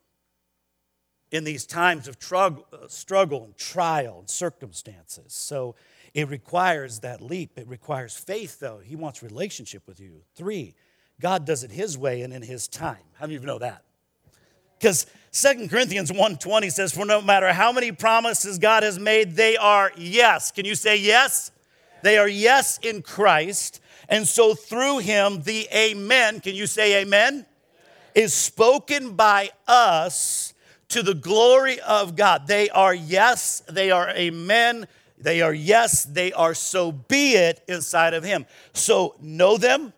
in 1.31 1.45
these 1.45 1.65
times 1.65 2.09
of 2.09 2.17
uh, 2.33 2.89
struggle 2.89 3.45
and 3.45 3.55
trial 3.55 4.19
and 4.19 4.29
circumstances. 4.29 5.33
So 5.33 5.75
it 6.13 6.27
requires 6.27 6.99
that 6.99 7.21
leap. 7.21 7.57
It 7.57 7.69
requires 7.69 8.17
faith, 8.17 8.59
though. 8.59 8.79
He 8.83 8.97
wants 8.97 9.23
relationship 9.23 9.87
with 9.87 10.01
you. 10.01 10.23
Three, 10.35 10.73
God 11.21 11.45
does 11.45 11.63
it 11.63 11.71
His 11.71 11.97
way 11.97 12.23
and 12.23 12.33
in 12.33 12.41
His 12.41 12.67
time. 12.67 13.05
How 13.13 13.25
many 13.25 13.35
of 13.35 13.41
you 13.41 13.47
know 13.47 13.59
that? 13.59 13.85
Because 14.77 15.05
Second 15.35 15.69
Corinthians 15.69 16.13
1:20 16.13 16.71
says, 16.71 16.93
For 16.93 17.03
no 17.03 17.21
matter 17.21 17.51
how 17.51 17.73
many 17.73 17.91
promises 17.91 18.57
God 18.57 18.83
has 18.83 18.97
made, 18.97 19.35
they 19.35 19.57
are 19.57 19.91
yes. 19.97 20.49
Can 20.49 20.63
you 20.63 20.75
say 20.75 20.95
yes? 20.95 21.51
They 22.03 22.17
are 22.17 22.27
yes 22.27 22.79
in 22.81 23.01
Christ. 23.01 23.81
And 24.07 24.25
so 24.25 24.55
through 24.55 24.99
him, 24.99 25.41
the 25.41 25.67
amen, 25.73 26.39
can 26.39 26.55
you 26.55 26.67
say 26.67 27.01
amen? 27.01 27.45
Is 28.13 28.33
spoken 28.33 29.17
by 29.17 29.49
us 29.67 30.53
to 30.87 31.03
the 31.03 31.13
glory 31.13 31.81
of 31.81 32.15
God. 32.15 32.47
They 32.47 32.69
are 32.69 32.93
yes, 32.93 33.61
they 33.69 33.91
are 33.91 34.11
amen, 34.11 34.87
they 35.17 35.41
are 35.41 35.53
yes, 35.53 36.05
they 36.05 36.31
are 36.31 36.53
so 36.53 36.93
be 36.93 37.33
it 37.33 37.61
inside 37.67 38.13
of 38.13 38.23
him. 38.23 38.45
So 38.71 39.17
know 39.19 39.57
them, 39.57 39.91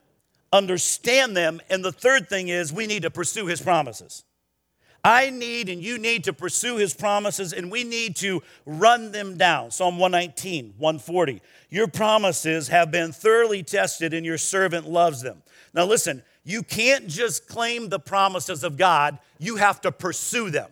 understand 0.51 1.37
them, 1.37 1.61
and 1.69 1.85
the 1.85 1.91
third 1.91 2.27
thing 2.27 2.47
is 2.47 2.73
we 2.73 2.87
need 2.87 3.03
to 3.03 3.11
pursue 3.11 3.45
his 3.45 3.61
promises. 3.61 4.23
I 5.03 5.29
need 5.29 5.69
and 5.69 5.81
you 5.81 5.97
need 5.97 6.25
to 6.25 6.33
pursue 6.33 6.77
his 6.77 6.93
promises 6.93 7.53
and 7.53 7.71
we 7.71 7.83
need 7.83 8.15
to 8.17 8.43
run 8.65 9.11
them 9.11 9.37
down. 9.37 9.71
Psalm 9.71 9.97
119, 9.97 10.73
140. 10.77 11.41
Your 11.69 11.87
promises 11.87 12.67
have 12.69 12.91
been 12.91 13.11
thoroughly 13.11 13.63
tested 13.63 14.13
and 14.13 14.25
your 14.25 14.37
servant 14.37 14.87
loves 14.87 15.21
them. 15.21 15.41
Now 15.73 15.85
listen, 15.85 16.23
you 16.43 16.63
can't 16.63 17.07
just 17.07 17.47
claim 17.47 17.89
the 17.89 17.99
promises 17.99 18.63
of 18.63 18.77
God, 18.77 19.19
you 19.37 19.57
have 19.57 19.81
to 19.81 19.91
pursue 19.91 20.49
them. 20.49 20.69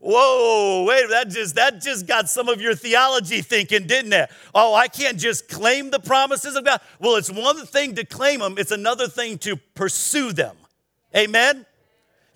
Whoa, 0.00 0.84
wait, 0.86 1.08
that 1.10 1.28
just 1.28 1.56
that 1.56 1.80
just 1.80 2.06
got 2.06 2.28
some 2.28 2.48
of 2.48 2.60
your 2.60 2.76
theology 2.76 3.42
thinking, 3.42 3.88
didn't 3.88 4.12
it? 4.12 4.30
Oh, 4.54 4.72
I 4.74 4.86
can't 4.86 5.18
just 5.18 5.48
claim 5.48 5.90
the 5.90 5.98
promises 5.98 6.54
of 6.54 6.64
God. 6.64 6.80
Well, 7.00 7.16
it's 7.16 7.30
one 7.30 7.66
thing 7.66 7.96
to 7.96 8.04
claim 8.04 8.38
them, 8.38 8.54
it's 8.58 8.70
another 8.70 9.08
thing 9.08 9.38
to 9.38 9.56
pursue 9.56 10.32
them. 10.32 10.56
Amen? 11.16 11.66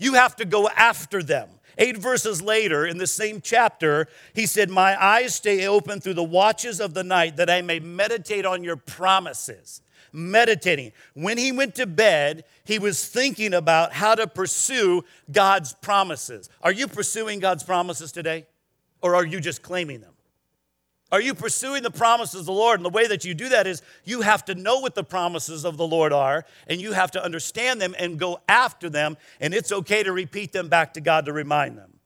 You 0.02 0.14
have 0.14 0.36
to 0.36 0.44
go 0.44 0.68
after 0.68 1.22
them. 1.22 1.48
Eight 1.78 1.96
verses 1.96 2.42
later, 2.42 2.84
in 2.84 2.98
the 2.98 3.06
same 3.06 3.40
chapter, 3.40 4.08
he 4.34 4.46
said, 4.46 4.68
My 4.68 5.02
eyes 5.02 5.34
stay 5.34 5.66
open 5.66 6.00
through 6.00 6.14
the 6.14 6.24
watches 6.24 6.80
of 6.80 6.92
the 6.92 7.04
night 7.04 7.36
that 7.36 7.48
I 7.48 7.62
may 7.62 7.80
meditate 7.80 8.44
on 8.44 8.62
your 8.62 8.76
promises. 8.76 9.80
Meditating. 10.12 10.92
When 11.14 11.38
he 11.38 11.52
went 11.52 11.74
to 11.76 11.86
bed, 11.86 12.44
he 12.64 12.78
was 12.78 13.06
thinking 13.06 13.54
about 13.54 13.92
how 13.92 14.14
to 14.14 14.26
pursue 14.26 15.04
God's 15.30 15.72
promises. 15.72 16.50
Are 16.62 16.72
you 16.72 16.88
pursuing 16.88 17.38
God's 17.38 17.62
promises 17.62 18.12
today? 18.12 18.46
Or 19.00 19.14
are 19.14 19.24
you 19.24 19.40
just 19.40 19.62
claiming 19.62 20.00
them? 20.00 20.11
Are 21.12 21.20
you 21.20 21.34
pursuing 21.34 21.82
the 21.82 21.90
promises 21.90 22.40
of 22.40 22.46
the 22.46 22.52
Lord? 22.52 22.80
And 22.80 22.86
the 22.86 22.90
way 22.90 23.06
that 23.06 23.22
you 23.22 23.34
do 23.34 23.50
that 23.50 23.66
is 23.66 23.82
you 24.02 24.22
have 24.22 24.46
to 24.46 24.54
know 24.54 24.80
what 24.80 24.94
the 24.94 25.04
promises 25.04 25.66
of 25.66 25.76
the 25.76 25.86
Lord 25.86 26.10
are, 26.10 26.46
and 26.66 26.80
you 26.80 26.92
have 26.92 27.10
to 27.10 27.22
understand 27.22 27.82
them 27.82 27.94
and 27.98 28.18
go 28.18 28.40
after 28.48 28.88
them. 28.88 29.18
And 29.38 29.52
it's 29.52 29.70
okay 29.70 30.02
to 30.02 30.10
repeat 30.10 30.52
them 30.52 30.68
back 30.68 30.94
to 30.94 31.02
God 31.02 31.26
to 31.26 31.32
remind 31.34 31.76
them. 31.76 31.98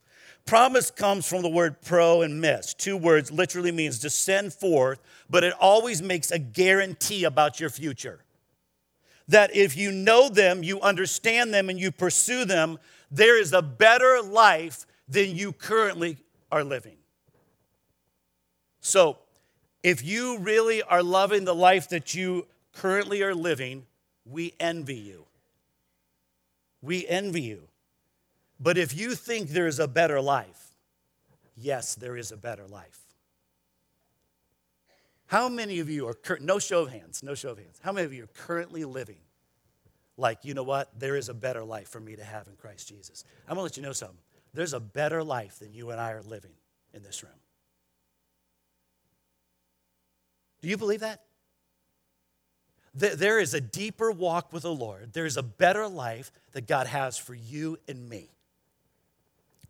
Promise 0.44 0.90
comes 0.90 1.28
from 1.28 1.42
the 1.42 1.48
word 1.48 1.80
pro 1.82 2.22
and 2.22 2.40
miss. 2.40 2.74
Two 2.74 2.96
words 2.96 3.30
literally 3.30 3.70
means 3.70 4.00
to 4.00 4.10
send 4.10 4.52
forth, 4.52 5.00
but 5.30 5.44
it 5.44 5.54
always 5.60 6.02
makes 6.02 6.32
a 6.32 6.38
guarantee 6.40 7.22
about 7.22 7.60
your 7.60 7.70
future. 7.70 8.24
That 9.28 9.54
if 9.54 9.76
you 9.76 9.92
know 9.92 10.28
them, 10.28 10.64
you 10.64 10.80
understand 10.80 11.54
them, 11.54 11.68
and 11.68 11.78
you 11.78 11.92
pursue 11.92 12.44
them, 12.44 12.78
there 13.10 13.40
is 13.40 13.52
a 13.52 13.62
better 13.62 14.20
life 14.20 14.84
than 15.08 15.36
you 15.36 15.52
currently 15.52 16.18
are 16.50 16.64
living. 16.64 16.96
So, 18.86 19.18
if 19.82 20.04
you 20.04 20.38
really 20.38 20.80
are 20.80 21.02
loving 21.02 21.44
the 21.44 21.56
life 21.56 21.88
that 21.88 22.14
you 22.14 22.46
currently 22.72 23.20
are 23.24 23.34
living, 23.34 23.84
we 24.24 24.54
envy 24.60 24.94
you. 24.94 25.24
We 26.80 27.04
envy 27.08 27.42
you. 27.42 27.62
But 28.60 28.78
if 28.78 28.96
you 28.96 29.16
think 29.16 29.48
there 29.48 29.66
is 29.66 29.80
a 29.80 29.88
better 29.88 30.20
life, 30.20 30.76
yes, 31.56 31.96
there 31.96 32.16
is 32.16 32.30
a 32.30 32.36
better 32.36 32.68
life. 32.68 33.00
How 35.26 35.48
many 35.48 35.80
of 35.80 35.90
you 35.90 36.06
are, 36.06 36.14
cur- 36.14 36.38
no 36.40 36.60
show 36.60 36.82
of 36.82 36.92
hands, 36.92 37.24
no 37.24 37.34
show 37.34 37.50
of 37.50 37.58
hands, 37.58 37.80
how 37.82 37.90
many 37.90 38.06
of 38.06 38.12
you 38.12 38.22
are 38.22 38.46
currently 38.46 38.84
living 38.84 39.18
like, 40.16 40.44
you 40.44 40.54
know 40.54 40.62
what, 40.62 40.96
there 40.96 41.16
is 41.16 41.28
a 41.28 41.34
better 41.34 41.64
life 41.64 41.88
for 41.88 41.98
me 41.98 42.14
to 42.14 42.22
have 42.22 42.46
in 42.46 42.54
Christ 42.54 42.88
Jesus? 42.88 43.24
I'm 43.48 43.56
gonna 43.56 43.62
let 43.62 43.76
you 43.76 43.82
know 43.82 43.92
something. 43.92 44.16
There's 44.54 44.74
a 44.74 44.80
better 44.80 45.24
life 45.24 45.58
than 45.58 45.74
you 45.74 45.90
and 45.90 46.00
I 46.00 46.12
are 46.12 46.22
living 46.22 46.54
in 46.94 47.02
this 47.02 47.24
room. 47.24 47.32
Do 50.62 50.68
you 50.68 50.76
believe 50.76 51.00
that? 51.00 51.22
There 52.94 53.38
is 53.38 53.52
a 53.52 53.60
deeper 53.60 54.10
walk 54.10 54.54
with 54.54 54.62
the 54.62 54.72
Lord. 54.72 55.12
There's 55.12 55.36
a 55.36 55.42
better 55.42 55.86
life 55.86 56.30
that 56.52 56.66
God 56.66 56.86
has 56.86 57.18
for 57.18 57.34
you 57.34 57.78
and 57.86 58.08
me. 58.08 58.30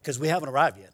Because 0.01 0.19
we 0.19 0.29
haven't 0.29 0.49
arrived 0.49 0.79
yet. 0.79 0.93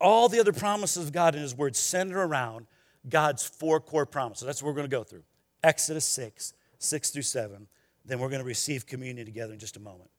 All 0.00 0.28
the 0.28 0.38
other 0.38 0.52
promises 0.52 1.04
of 1.04 1.12
God 1.12 1.34
in 1.34 1.42
His 1.42 1.56
Word 1.56 1.74
center 1.74 2.20
around 2.20 2.66
God's 3.08 3.44
four 3.44 3.80
core 3.80 4.06
promises. 4.06 4.46
That's 4.46 4.62
what 4.62 4.68
we're 4.68 4.76
going 4.76 4.90
to 4.90 4.96
go 4.96 5.02
through 5.02 5.24
Exodus 5.64 6.04
6, 6.04 6.54
6 6.78 7.10
through 7.10 7.22
7. 7.22 7.66
Then 8.04 8.20
we're 8.20 8.28
going 8.28 8.40
to 8.40 8.46
receive 8.46 8.86
communion 8.86 9.26
together 9.26 9.52
in 9.52 9.58
just 9.58 9.76
a 9.76 9.80
moment. 9.80 10.10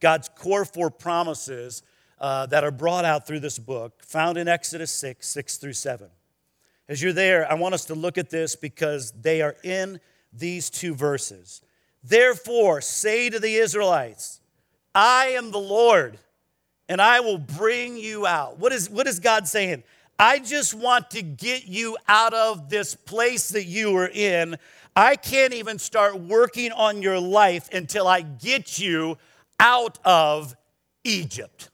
God's 0.00 0.28
core 0.28 0.64
four 0.64 0.90
promises 0.90 1.82
uh, 2.20 2.46
that 2.46 2.64
are 2.64 2.70
brought 2.70 3.04
out 3.04 3.26
through 3.26 3.40
this 3.40 3.58
book, 3.58 4.02
found 4.04 4.36
in 4.36 4.48
Exodus 4.48 4.90
6, 4.90 5.26
6 5.26 5.56
through 5.58 5.72
7. 5.72 6.08
As 6.88 7.02
you're 7.02 7.12
there, 7.12 7.50
I 7.50 7.54
want 7.54 7.74
us 7.74 7.84
to 7.86 7.94
look 7.94 8.16
at 8.16 8.30
this 8.30 8.56
because 8.56 9.12
they 9.12 9.42
are 9.42 9.56
in 9.62 10.00
these 10.32 10.70
two 10.70 10.94
verses. 10.94 11.60
Therefore, 12.02 12.80
say 12.80 13.28
to 13.28 13.38
the 13.38 13.56
Israelites, 13.56 14.40
I 14.94 15.26
am 15.28 15.50
the 15.50 15.58
Lord, 15.58 16.18
and 16.88 17.00
I 17.00 17.20
will 17.20 17.38
bring 17.38 17.98
you 17.98 18.26
out. 18.26 18.58
What 18.58 18.72
is, 18.72 18.88
what 18.88 19.06
is 19.06 19.20
God 19.20 19.46
saying? 19.46 19.82
I 20.18 20.38
just 20.38 20.74
want 20.74 21.10
to 21.10 21.22
get 21.22 21.66
you 21.66 21.96
out 22.08 22.34
of 22.34 22.70
this 22.70 22.94
place 22.94 23.50
that 23.50 23.66
you 23.66 23.94
are 23.96 24.08
in. 24.08 24.56
I 24.96 25.14
can't 25.16 25.52
even 25.52 25.78
start 25.78 26.18
working 26.18 26.72
on 26.72 27.02
your 27.02 27.20
life 27.20 27.68
until 27.72 28.08
I 28.08 28.22
get 28.22 28.78
you 28.78 29.18
out 29.60 29.98
of 30.04 30.56
Egypt. 31.04 31.70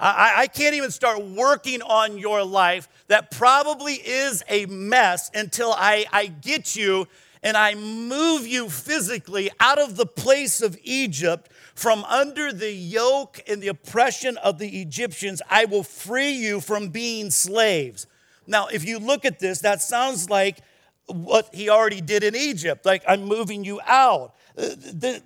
I, 0.00 0.34
I, 0.38 0.46
can't 0.46 0.74
even 0.74 0.90
start 0.90 1.22
working 1.22 1.82
on 1.82 2.16
your 2.16 2.42
life 2.42 2.88
that 3.10 3.32
probably 3.32 3.94
is 3.94 4.44
a 4.48 4.66
mess 4.66 5.32
until 5.34 5.72
I, 5.72 6.06
I 6.12 6.26
get 6.26 6.76
you 6.76 7.08
and 7.42 7.56
I 7.56 7.74
move 7.74 8.46
you 8.46 8.68
physically 8.68 9.50
out 9.58 9.80
of 9.80 9.96
the 9.96 10.06
place 10.06 10.62
of 10.62 10.78
Egypt 10.84 11.50
from 11.74 12.04
under 12.04 12.52
the 12.52 12.70
yoke 12.72 13.42
and 13.48 13.60
the 13.60 13.66
oppression 13.66 14.36
of 14.36 14.58
the 14.58 14.80
Egyptians. 14.80 15.42
I 15.50 15.64
will 15.64 15.82
free 15.82 16.30
you 16.30 16.60
from 16.60 16.90
being 16.90 17.32
slaves. 17.32 18.06
Now, 18.46 18.68
if 18.68 18.84
you 18.84 19.00
look 19.00 19.24
at 19.24 19.40
this, 19.40 19.58
that 19.62 19.82
sounds 19.82 20.30
like 20.30 20.60
what 21.06 21.52
he 21.52 21.68
already 21.68 22.00
did 22.00 22.22
in 22.22 22.36
Egypt. 22.36 22.86
Like, 22.86 23.02
I'm 23.08 23.24
moving 23.24 23.64
you 23.64 23.80
out. 23.88 24.36
Uh, 24.56 24.68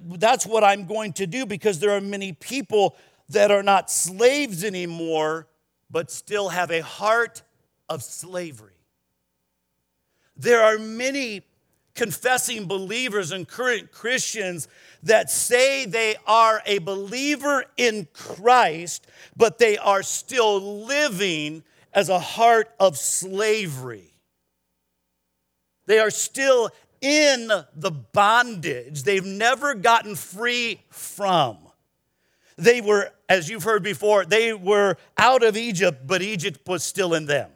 that's 0.07 0.47
what 0.47 0.65
I'm 0.65 0.87
going 0.87 1.13
to 1.15 1.27
do 1.27 1.45
because 1.45 1.81
there 1.81 1.91
are 1.91 2.01
many 2.01 2.33
people 2.33 2.97
that 3.29 3.51
are 3.51 3.63
not 3.63 3.91
slaves 3.91 4.65
anymore, 4.65 5.49
but 5.91 6.11
still 6.11 6.49
have 6.49 6.71
a 6.71 6.81
heart 6.81 7.43
of 7.89 8.03
slavery. 8.03 8.73
There 10.37 10.63
are 10.63 10.79
many 10.79 11.43
confessing 11.95 12.67
believers 12.67 13.31
and 13.31 13.47
current 13.47 13.93
Christians 13.93 14.69
that 15.05 15.31
say 15.31 15.87
they 15.87 16.17
are 16.27 16.61
a 16.67 16.79
believer 16.79 17.65
in 17.77 18.09
Christ, 18.13 19.07
but 19.37 19.59
they 19.59 19.79
are 19.79 20.03
still 20.03 20.85
living 20.87 21.63
as 21.93 22.09
a 22.09 22.19
heart 22.19 22.71
of 22.81 22.99
slavery. 22.99 24.13
They 25.87 26.01
are 26.01 26.11
still 26.11 26.71
in 27.01 27.51
the 27.77 27.91
bondage 27.91 29.03
they've 29.03 29.25
never 29.25 29.75
gotten 29.75 30.17
free 30.17 30.81
from. 30.89 31.59
They 32.57 32.81
were, 32.81 33.13
as 33.29 33.49
you've 33.49 33.65
heard 33.65 33.83
before, 33.83 34.25
they 34.25 34.53
were 34.53 34.97
out 35.19 35.43
of 35.43 35.57
Egypt, 35.57 36.07
but 36.07 36.23
Egypt 36.23 36.67
was 36.67 36.83
still 36.83 37.15
in 37.15 37.27
them. 37.27 37.51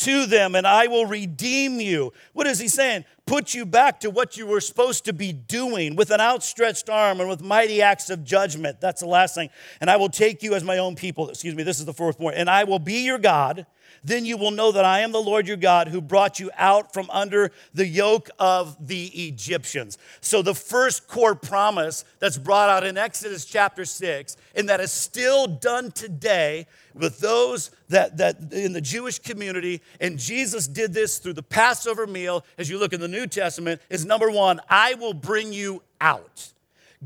To 0.00 0.24
them, 0.24 0.54
and 0.54 0.66
I 0.66 0.86
will 0.86 1.04
redeem 1.04 1.78
you. 1.78 2.12
What 2.32 2.46
is 2.46 2.58
he 2.58 2.68
saying? 2.68 3.04
Put 3.26 3.52
you 3.52 3.66
back 3.66 4.00
to 4.00 4.10
what 4.10 4.36
you 4.36 4.46
were 4.46 4.60
supposed 4.60 5.04
to 5.04 5.12
be 5.12 5.30
doing 5.30 5.94
with 5.94 6.10
an 6.10 6.20
outstretched 6.20 6.88
arm 6.88 7.20
and 7.20 7.28
with 7.28 7.42
mighty 7.42 7.82
acts 7.82 8.08
of 8.08 8.24
judgment. 8.24 8.80
That's 8.80 9.02
the 9.02 9.06
last 9.06 9.34
thing. 9.34 9.50
And 9.78 9.90
I 9.90 9.96
will 9.96 10.08
take 10.08 10.42
you 10.42 10.54
as 10.54 10.64
my 10.64 10.78
own 10.78 10.96
people. 10.96 11.28
Excuse 11.28 11.54
me, 11.54 11.64
this 11.64 11.80
is 11.80 11.84
the 11.84 11.92
fourth 11.92 12.18
point. 12.18 12.36
And 12.36 12.48
I 12.48 12.64
will 12.64 12.78
be 12.78 13.04
your 13.04 13.18
God 13.18 13.66
then 14.04 14.24
you 14.24 14.36
will 14.36 14.50
know 14.50 14.72
that 14.72 14.84
I 14.84 15.00
am 15.00 15.12
the 15.12 15.20
Lord 15.20 15.46
your 15.46 15.56
God 15.56 15.88
who 15.88 16.00
brought 16.00 16.40
you 16.40 16.50
out 16.56 16.92
from 16.92 17.08
under 17.10 17.50
the 17.74 17.86
yoke 17.86 18.30
of 18.38 18.86
the 18.86 19.06
Egyptians. 19.06 19.98
So, 20.20 20.42
the 20.42 20.54
first 20.54 21.08
core 21.08 21.34
promise 21.34 22.04
that's 22.18 22.38
brought 22.38 22.70
out 22.70 22.84
in 22.84 22.96
Exodus 22.96 23.44
chapter 23.44 23.84
6, 23.84 24.36
and 24.54 24.68
that 24.68 24.80
is 24.80 24.90
still 24.90 25.46
done 25.46 25.92
today 25.92 26.66
with 26.94 27.18
those 27.20 27.70
that, 27.88 28.16
that 28.16 28.52
in 28.52 28.72
the 28.72 28.80
Jewish 28.80 29.18
community, 29.18 29.80
and 30.00 30.18
Jesus 30.18 30.66
did 30.66 30.92
this 30.92 31.18
through 31.18 31.34
the 31.34 31.42
Passover 31.42 32.06
meal, 32.06 32.44
as 32.58 32.68
you 32.68 32.78
look 32.78 32.92
in 32.92 33.00
the 33.00 33.08
New 33.08 33.26
Testament, 33.26 33.80
is 33.90 34.04
number 34.04 34.30
one, 34.30 34.60
I 34.68 34.94
will 34.94 35.14
bring 35.14 35.52
you 35.52 35.82
out. 36.00 36.52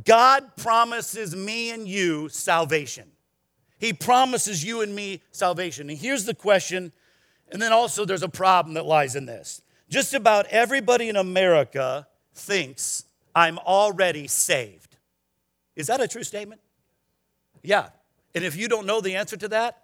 God 0.04 0.56
promises 0.56 1.36
me 1.36 1.70
and 1.70 1.86
you 1.86 2.28
salvation. 2.28 3.10
He 3.78 3.92
promises 3.92 4.64
you 4.64 4.80
and 4.80 4.94
me 4.94 5.20
salvation. 5.32 5.90
And 5.90 5.98
here's 5.98 6.24
the 6.24 6.34
question, 6.34 6.92
and 7.50 7.60
then 7.60 7.72
also 7.72 8.04
there's 8.04 8.22
a 8.22 8.28
problem 8.28 8.74
that 8.74 8.86
lies 8.86 9.16
in 9.16 9.26
this. 9.26 9.62
Just 9.88 10.14
about 10.14 10.46
everybody 10.46 11.08
in 11.08 11.16
America 11.16 12.06
thinks 12.34 13.04
I'm 13.34 13.58
already 13.58 14.26
saved. 14.26 14.96
Is 15.76 15.88
that 15.88 16.00
a 16.00 16.08
true 16.08 16.22
statement? 16.22 16.60
Yeah. 17.62 17.88
And 18.34 18.44
if 18.44 18.56
you 18.56 18.68
don't 18.68 18.86
know 18.86 19.00
the 19.00 19.16
answer 19.16 19.36
to 19.36 19.48
that, 19.48 19.82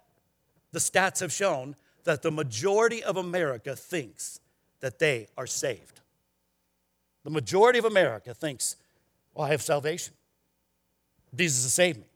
the 0.71 0.79
stats 0.79 1.19
have 1.19 1.31
shown 1.31 1.75
that 2.03 2.21
the 2.21 2.31
majority 2.31 3.03
of 3.03 3.17
America 3.17 3.75
thinks 3.75 4.39
that 4.79 4.99
they 4.99 5.27
are 5.37 5.47
saved. 5.47 5.99
The 7.23 7.29
majority 7.29 7.77
of 7.77 7.85
America 7.85 8.33
thinks, 8.33 8.77
well, 9.33 9.47
I 9.47 9.51
have 9.51 9.61
salvation. 9.61 10.13
Jesus 11.35 11.63
has 11.63 11.73
saved 11.73 11.99
me. 11.99 12.10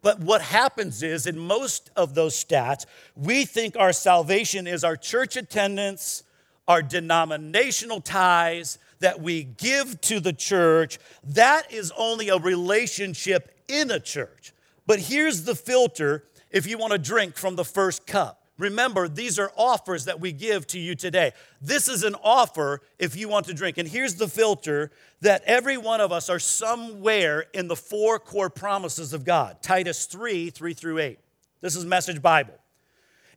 But 0.00 0.20
what 0.20 0.42
happens 0.42 1.02
is, 1.02 1.26
in 1.26 1.38
most 1.38 1.90
of 1.96 2.14
those 2.14 2.42
stats, 2.42 2.86
we 3.16 3.44
think 3.44 3.76
our 3.76 3.92
salvation 3.92 4.66
is 4.66 4.84
our 4.84 4.96
church 4.96 5.36
attendance, 5.36 6.22
our 6.68 6.82
denominational 6.82 8.00
ties 8.00 8.78
that 9.00 9.20
we 9.20 9.44
give 9.44 10.00
to 10.02 10.20
the 10.20 10.32
church. 10.32 10.98
That 11.24 11.72
is 11.72 11.92
only 11.96 12.28
a 12.28 12.36
relationship 12.36 13.62
in 13.68 13.90
a 13.90 14.00
church. 14.00 14.52
But 14.86 15.00
here's 15.00 15.44
the 15.44 15.54
filter 15.54 16.24
if 16.50 16.66
you 16.66 16.78
want 16.78 16.92
to 16.92 16.98
drink 16.98 17.36
from 17.36 17.56
the 17.56 17.64
first 17.64 18.06
cup. 18.06 18.37
Remember, 18.58 19.06
these 19.08 19.38
are 19.38 19.52
offers 19.56 20.06
that 20.06 20.20
we 20.20 20.32
give 20.32 20.66
to 20.68 20.80
you 20.80 20.96
today. 20.96 21.32
This 21.62 21.88
is 21.88 22.02
an 22.02 22.16
offer 22.24 22.80
if 22.98 23.16
you 23.16 23.28
want 23.28 23.46
to 23.46 23.54
drink. 23.54 23.78
And 23.78 23.88
here's 23.88 24.16
the 24.16 24.26
filter 24.26 24.90
that 25.20 25.42
every 25.44 25.78
one 25.78 26.00
of 26.00 26.10
us 26.10 26.28
are 26.28 26.40
somewhere 26.40 27.46
in 27.54 27.68
the 27.68 27.76
four 27.76 28.18
core 28.18 28.50
promises 28.50 29.12
of 29.12 29.24
God 29.24 29.62
Titus 29.62 30.06
3 30.06 30.50
3 30.50 30.74
through 30.74 30.98
8. 30.98 31.18
This 31.60 31.76
is 31.76 31.84
Message 31.84 32.20
Bible. 32.20 32.54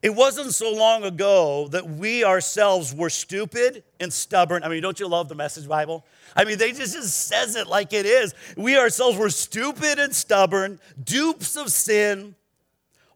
It 0.01 0.15
wasn't 0.15 0.55
so 0.55 0.73
long 0.73 1.03
ago 1.03 1.67
that 1.67 1.87
we 1.87 2.23
ourselves 2.23 2.93
were 2.93 3.11
stupid 3.11 3.83
and 3.99 4.11
stubborn. 4.11 4.63
I 4.63 4.67
mean, 4.69 4.81
don't 4.81 4.99
you 4.99 5.07
love 5.07 5.29
the 5.29 5.35
Message 5.35 5.67
Bible? 5.67 6.03
I 6.35 6.43
mean, 6.43 6.57
they 6.57 6.71
just, 6.71 6.95
just 6.95 7.27
says 7.27 7.55
it 7.55 7.67
like 7.67 7.93
it 7.93 8.07
is. 8.07 8.33
We 8.57 8.79
ourselves 8.79 9.15
were 9.15 9.29
stupid 9.29 9.99
and 9.99 10.15
stubborn, 10.15 10.79
dupes 11.03 11.55
of 11.55 11.71
sin 11.71 12.33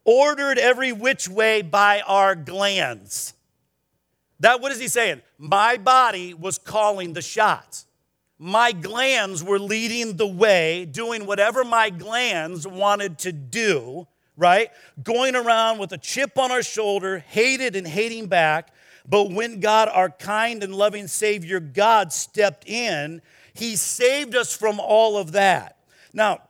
ordered 0.05 0.57
every 0.57 0.93
which 0.93 1.27
way 1.27 1.61
by 1.61 2.01
our 2.01 2.35
glands. 2.35 3.33
That 4.39 4.61
what 4.61 4.71
is 4.71 4.79
he 4.79 4.87
saying? 4.87 5.21
My 5.37 5.77
body 5.77 6.33
was 6.33 6.57
calling 6.57 7.13
the 7.13 7.21
shots. 7.21 7.85
My 8.37 8.73
glands 8.73 9.43
were 9.43 9.59
leading 9.59 10.17
the 10.17 10.27
way, 10.27 10.85
doing 10.85 11.25
whatever 11.25 11.63
my 11.63 11.89
glands 11.89 12.67
wanted 12.67 13.17
to 13.19 13.31
do, 13.31 14.07
right? 14.35 14.69
Going 15.01 15.35
around 15.35 15.79
with 15.79 15.93
a 15.93 15.97
chip 15.97 16.37
on 16.37 16.51
our 16.51 16.63
shoulder, 16.63 17.19
hated 17.19 17.75
and 17.75 17.87
hating 17.87 18.27
back. 18.27 18.73
But 19.07 19.31
when 19.31 19.61
God, 19.61 19.87
our 19.87 20.09
kind 20.09 20.63
and 20.63 20.75
loving 20.75 21.07
Savior, 21.07 21.59
God 21.61 22.11
stepped 22.11 22.67
in, 22.67 23.21
He 23.53 23.77
saved 23.77 24.35
us 24.35 24.55
from 24.55 24.81
all 24.81 25.17
of 25.17 25.31
that. 25.31 25.77
Now, 26.13 26.41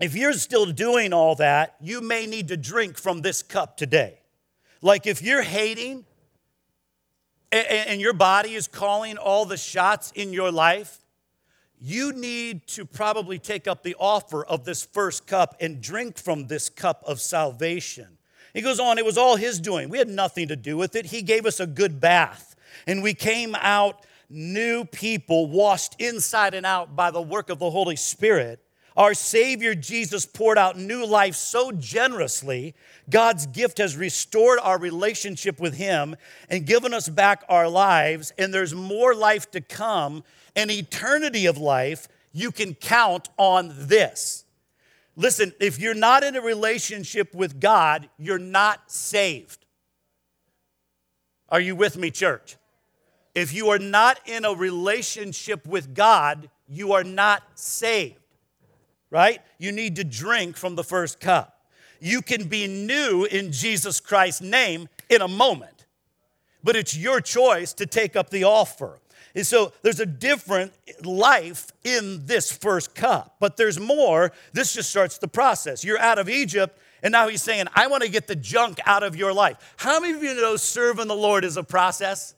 if 0.00 0.14
you're 0.16 0.32
still 0.32 0.66
doing 0.66 1.12
all 1.12 1.34
that, 1.36 1.76
you 1.80 2.00
may 2.00 2.26
need 2.26 2.48
to 2.48 2.56
drink 2.56 2.98
from 2.98 3.20
this 3.20 3.42
cup 3.42 3.76
today. 3.76 4.18
Like 4.80 5.06
if 5.06 5.22
you're 5.22 5.42
hating 5.42 6.04
and 7.52 8.00
your 8.00 8.14
body 8.14 8.54
is 8.54 8.66
calling 8.66 9.18
all 9.18 9.44
the 9.44 9.56
shots 9.56 10.10
in 10.12 10.32
your 10.32 10.50
life, 10.50 10.98
you 11.78 12.12
need 12.12 12.66
to 12.68 12.84
probably 12.84 13.38
take 13.38 13.66
up 13.66 13.82
the 13.82 13.96
offer 13.98 14.44
of 14.44 14.64
this 14.64 14.84
first 14.84 15.26
cup 15.26 15.56
and 15.60 15.80
drink 15.80 16.16
from 16.16 16.46
this 16.46 16.68
cup 16.68 17.02
of 17.06 17.20
salvation. 17.20 18.06
He 18.54 18.60
goes 18.60 18.78
on, 18.78 18.98
it 18.98 19.04
was 19.04 19.18
all 19.18 19.36
his 19.36 19.60
doing. 19.60 19.88
We 19.88 19.98
had 19.98 20.08
nothing 20.08 20.48
to 20.48 20.56
do 20.56 20.76
with 20.76 20.94
it. 20.94 21.06
He 21.06 21.22
gave 21.22 21.44
us 21.44 21.58
a 21.58 21.66
good 21.66 22.00
bath, 22.00 22.54
and 22.86 23.02
we 23.02 23.14
came 23.14 23.56
out 23.56 24.06
new 24.30 24.84
people, 24.84 25.48
washed 25.48 25.96
inside 25.98 26.54
and 26.54 26.64
out 26.64 26.94
by 26.94 27.10
the 27.10 27.20
work 27.20 27.50
of 27.50 27.58
the 27.58 27.70
Holy 27.70 27.96
Spirit. 27.96 28.61
Our 28.96 29.14
Savior 29.14 29.74
Jesus 29.74 30.26
poured 30.26 30.58
out 30.58 30.78
new 30.78 31.06
life 31.06 31.34
so 31.34 31.72
generously. 31.72 32.74
God's 33.08 33.46
gift 33.46 33.78
has 33.78 33.96
restored 33.96 34.58
our 34.62 34.78
relationship 34.78 35.58
with 35.58 35.74
Him 35.74 36.16
and 36.50 36.66
given 36.66 36.92
us 36.92 37.08
back 37.08 37.44
our 37.48 37.68
lives, 37.68 38.32
and 38.36 38.52
there's 38.52 38.74
more 38.74 39.14
life 39.14 39.50
to 39.52 39.60
come, 39.60 40.24
an 40.54 40.70
eternity 40.70 41.46
of 41.46 41.56
life. 41.56 42.06
You 42.32 42.50
can 42.50 42.74
count 42.74 43.28
on 43.38 43.72
this. 43.74 44.44
Listen, 45.16 45.52
if 45.60 45.78
you're 45.78 45.94
not 45.94 46.22
in 46.22 46.36
a 46.36 46.40
relationship 46.40 47.34
with 47.34 47.60
God, 47.60 48.08
you're 48.18 48.38
not 48.38 48.90
saved. 48.90 49.64
Are 51.48 51.60
you 51.60 51.76
with 51.76 51.96
me, 51.96 52.10
church? 52.10 52.56
If 53.34 53.52
you 53.52 53.68
are 53.68 53.78
not 53.78 54.20
in 54.26 54.44
a 54.44 54.54
relationship 54.54 55.66
with 55.66 55.94
God, 55.94 56.50
you 56.66 56.92
are 56.92 57.04
not 57.04 57.42
saved 57.54 58.21
right? 59.12 59.40
You 59.58 59.70
need 59.70 59.96
to 59.96 60.04
drink 60.04 60.56
from 60.56 60.74
the 60.74 60.82
first 60.82 61.20
cup. 61.20 61.60
You 62.00 62.22
can 62.22 62.48
be 62.48 62.66
new 62.66 63.24
in 63.26 63.52
Jesus 63.52 64.00
Christ's 64.00 64.40
name 64.40 64.88
in 65.08 65.20
a 65.20 65.28
moment, 65.28 65.84
but 66.64 66.74
it's 66.74 66.96
your 66.96 67.20
choice 67.20 67.74
to 67.74 67.86
take 67.86 68.16
up 68.16 68.30
the 68.30 68.42
offer. 68.42 68.98
And 69.34 69.46
so 69.46 69.72
there's 69.82 70.00
a 70.00 70.06
different 70.06 70.72
life 71.04 71.70
in 71.84 72.26
this 72.26 72.50
first 72.50 72.94
cup, 72.94 73.36
but 73.38 73.56
there's 73.56 73.78
more. 73.78 74.32
This 74.52 74.74
just 74.74 74.90
starts 74.90 75.18
the 75.18 75.28
process. 75.28 75.84
You're 75.84 75.98
out 75.98 76.18
of 76.18 76.28
Egypt, 76.28 76.78
and 77.02 77.12
now 77.12 77.28
he's 77.28 77.42
saying, 77.42 77.66
I 77.74 77.86
want 77.88 78.02
to 78.02 78.10
get 78.10 78.26
the 78.26 78.36
junk 78.36 78.80
out 78.86 79.02
of 79.02 79.14
your 79.14 79.32
life. 79.32 79.74
How 79.76 80.00
many 80.00 80.14
of 80.14 80.22
you 80.22 80.34
know 80.34 80.56
serving 80.56 81.08
the 81.08 81.14
Lord 81.14 81.44
is 81.44 81.56
a 81.56 81.62
process? 81.62 82.34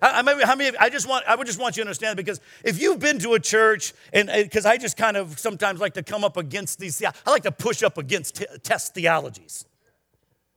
How 0.00 0.22
many, 0.22 0.42
how 0.44 0.56
many, 0.56 0.76
I 0.78 0.88
just 0.88 1.06
want, 1.06 1.26
I 1.26 1.34
would 1.34 1.46
just 1.46 1.60
want 1.60 1.76
you 1.76 1.82
to 1.82 1.88
understand 1.88 2.16
because 2.16 2.40
if 2.64 2.80
you've 2.80 3.00
been 3.00 3.18
to 3.18 3.34
a 3.34 3.40
church, 3.40 3.92
and 4.14 4.30
because 4.32 4.64
I 4.64 4.78
just 4.78 4.96
kind 4.96 5.16
of 5.16 5.38
sometimes 5.38 5.78
like 5.78 5.94
to 5.94 6.02
come 6.02 6.24
up 6.24 6.38
against 6.38 6.78
these, 6.78 7.02
I 7.04 7.30
like 7.30 7.42
to 7.42 7.52
push 7.52 7.82
up 7.82 7.98
against 7.98 8.36
t- 8.36 8.46
test 8.62 8.94
theologies, 8.94 9.66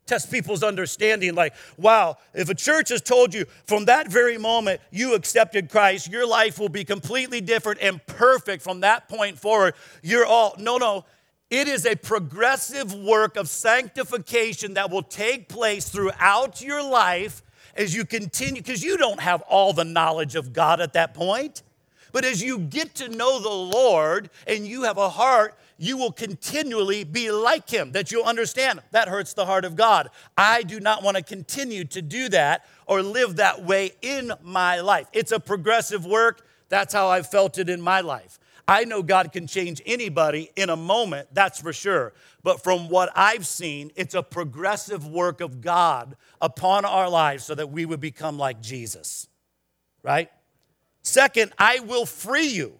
test 0.06 0.32
people's 0.32 0.63
understanding. 0.63 1.36
Like, 1.36 1.56
wow, 1.77 2.17
if 2.34 2.49
a 2.49 2.56
church 2.56 2.88
has 2.88 3.01
told 3.01 3.34
you 3.34 3.45
from 3.65 3.86
that 3.86 4.08
very 4.08 4.38
moment 4.38 4.79
you 4.91 5.13
accepted 5.13 5.69
Christ, 5.69 6.10
your 6.10 6.25
life 6.25 6.58
will 6.58 6.69
be 6.69 6.86
completely 6.86 7.41
different 7.41 7.82
and 7.82 8.06
perfect 8.06 8.63
from 8.63 8.79
that 8.79 9.10
point 9.10 9.38
forward. 9.38 9.73
You're 10.01 10.25
all, 10.25 10.56
no, 10.58 10.77
no. 10.77 11.03
It 11.49 11.67
is 11.67 11.86
a 11.86 11.95
progressive 11.95 12.95
work 12.95 13.36
of 13.36 13.49
sanctification 13.49 14.75
that 14.75 14.89
will 14.89 15.03
take 15.03 15.49
place 15.49 15.89
throughout 15.89 16.62
your 16.62 16.82
life 16.82 17.43
as 17.75 17.95
you 17.95 18.05
continue, 18.05 18.62
because 18.62 18.83
you 18.83 18.97
don't 18.97 19.19
have 19.19 19.41
all 19.43 19.73
the 19.73 19.83
knowledge 19.83 20.36
of 20.36 20.53
God 20.53 20.81
at 20.81 20.93
that 20.93 21.13
point. 21.13 21.63
But 22.12 22.25
as 22.25 22.43
you 22.43 22.59
get 22.59 22.95
to 22.95 23.09
know 23.09 23.39
the 23.39 23.49
Lord 23.49 24.29
and 24.45 24.67
you 24.67 24.83
have 24.83 24.97
a 24.97 25.09
heart, 25.09 25.55
you 25.79 25.97
will 25.97 26.12
continually 26.12 27.03
be 27.03 27.31
like 27.31 27.69
Him, 27.69 27.91
that 27.93 28.12
you'll 28.12 28.25
understand 28.25 28.81
that 28.91 29.07
hurts 29.07 29.33
the 29.33 29.45
heart 29.45 29.65
of 29.65 29.75
God. 29.75 30.09
I 30.38 30.62
do 30.62 30.79
not 30.79 31.03
want 31.03 31.17
to 31.17 31.23
continue 31.23 31.83
to 31.86 32.01
do 32.01 32.29
that 32.29 32.65
or 32.86 33.01
live 33.01 33.38
that 33.38 33.63
way 33.63 33.93
in 34.01 34.31
my 34.43 34.79
life. 34.79 35.07
It's 35.12 35.31
a 35.31 35.39
progressive 35.39 36.05
work. 36.05 36.45
That's 36.69 36.93
how 36.93 37.09
I 37.09 37.23
felt 37.23 37.57
it 37.57 37.69
in 37.69 37.81
my 37.81 38.01
life. 38.01 38.39
I 38.67 38.86
know 38.86 39.04
God 39.04 39.32
can 39.32 39.45
change 39.45 39.82
anybody 39.86 40.49
in 40.56 40.69
a 40.69 40.76
moment, 40.76 41.28
that's 41.34 41.60
for 41.60 41.73
sure. 41.73 42.13
But 42.43 42.63
from 42.63 42.88
what 42.89 43.12
I've 43.15 43.45
seen, 43.45 43.91
it's 43.95 44.15
a 44.15 44.23
progressive 44.23 45.06
work 45.06 45.41
of 45.41 45.62
God 45.62 46.15
upon 46.41 46.86
our 46.86 47.10
lives 47.10 47.43
so 47.43 47.56
that 47.56 47.71
we 47.71 47.86
would 47.86 47.99
become 47.99 48.38
like 48.38 48.62
Jesus, 48.62 49.28
right? 50.02 50.30
Second, 51.02 51.52
I 51.58 51.80
will 51.80 52.06
free 52.06 52.47
you. 52.47 52.80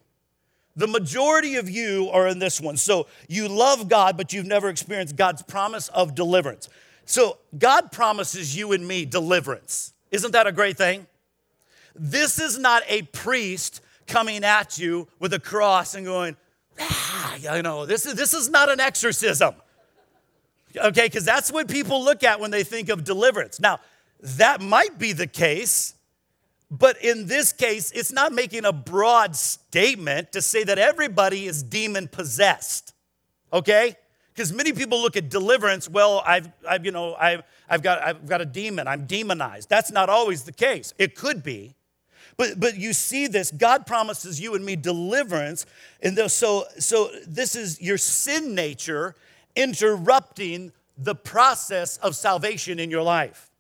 The 0.76 0.88
majority 0.88 1.56
of 1.56 1.69
you 1.69 2.10
are 2.12 2.28
in 2.28 2.39
this 2.39 2.60
one. 2.60 2.78
So 2.78 3.08
you 3.28 3.48
love 3.48 3.89
God, 3.89 4.17
but 4.17 4.34
you've 4.34 4.46
never 4.46 4.69
experienced 4.69 5.15
God's 5.15 5.43
promise 5.43 5.89
of 5.89 6.15
deliverance. 6.15 6.69
So 7.06 7.38
God 7.58 7.91
promises 7.91 8.56
you 8.56 8.72
and 8.72 8.88
me 8.88 9.06
deliverance. 9.06 9.93
Isn't 10.12 10.32
that 10.32 10.48
a 10.48 10.52
great 10.52 10.78
thing? 10.78 11.06
This 11.96 12.39
is 12.39 12.58
not 12.58 12.82
a 12.88 13.04
priest 13.04 13.82
coming 14.07 14.43
at 14.43 14.77
you 14.77 15.07
with 15.19 15.33
a 15.33 15.39
cross 15.39 15.95
and 15.95 16.05
going, 16.05 16.35
ah, 16.79 17.35
you 17.35 17.61
know, 17.61 17.85
this 17.85 18.05
is, 18.05 18.15
this 18.15 18.33
is 18.33 18.49
not 18.49 18.69
an 18.69 18.79
exorcism. 18.79 19.55
Okay, 20.75 21.05
because 21.05 21.25
that's 21.25 21.51
what 21.51 21.67
people 21.67 22.03
look 22.03 22.23
at 22.23 22.39
when 22.39 22.51
they 22.51 22.63
think 22.63 22.89
of 22.89 23.03
deliverance. 23.03 23.59
Now, 23.59 23.79
that 24.19 24.61
might 24.61 24.97
be 24.97 25.13
the 25.13 25.27
case, 25.27 25.93
but 26.71 26.99
in 27.03 27.27
this 27.27 27.53
case, 27.53 27.91
it's 27.91 28.11
not 28.11 28.31
making 28.31 28.65
a 28.65 28.73
broad 28.73 29.35
statement 29.35 30.31
to 30.31 30.41
say 30.41 30.63
that 30.63 30.79
everybody 30.79 31.45
is 31.45 31.61
demon 31.61 32.07
possessed. 32.07 32.93
Okay? 33.51 33.95
Because 34.33 34.51
many 34.51 34.73
people 34.73 34.99
look 34.99 35.15
at 35.15 35.29
deliverance, 35.29 35.87
well, 35.87 36.23
I've, 36.25 36.49
I've 36.67 36.83
you 36.83 36.91
know, 36.91 37.13
I've, 37.15 37.43
I've, 37.69 37.83
got, 37.83 38.01
I've 38.01 38.27
got 38.27 38.41
a 38.41 38.45
demon, 38.45 38.87
I'm 38.87 39.05
demonized. 39.05 39.69
That's 39.69 39.91
not 39.91 40.09
always 40.09 40.43
the 40.43 40.51
case. 40.51 40.93
It 40.97 41.15
could 41.15 41.43
be. 41.43 41.75
But, 42.38 42.60
but 42.60 42.78
you 42.78 42.93
see 42.93 43.28
this, 43.28 43.52
God 43.52 43.86
promises 43.86 44.39
you 44.39 44.56
and 44.56 44.65
me 44.65 44.76
deliverance. 44.76 45.65
And 46.02 46.17
so, 46.32 46.65
so 46.80 47.10
this 47.28 47.56
is 47.56 47.82
your 47.82 47.98
sin 47.98 48.56
nature 48.56 49.15
interrupting 49.56 50.72
the 50.98 51.15
process 51.15 51.98
of 51.98 52.15
salvation 52.15 52.80
in 52.80 52.89
your 52.89 53.04
life. 53.04 53.52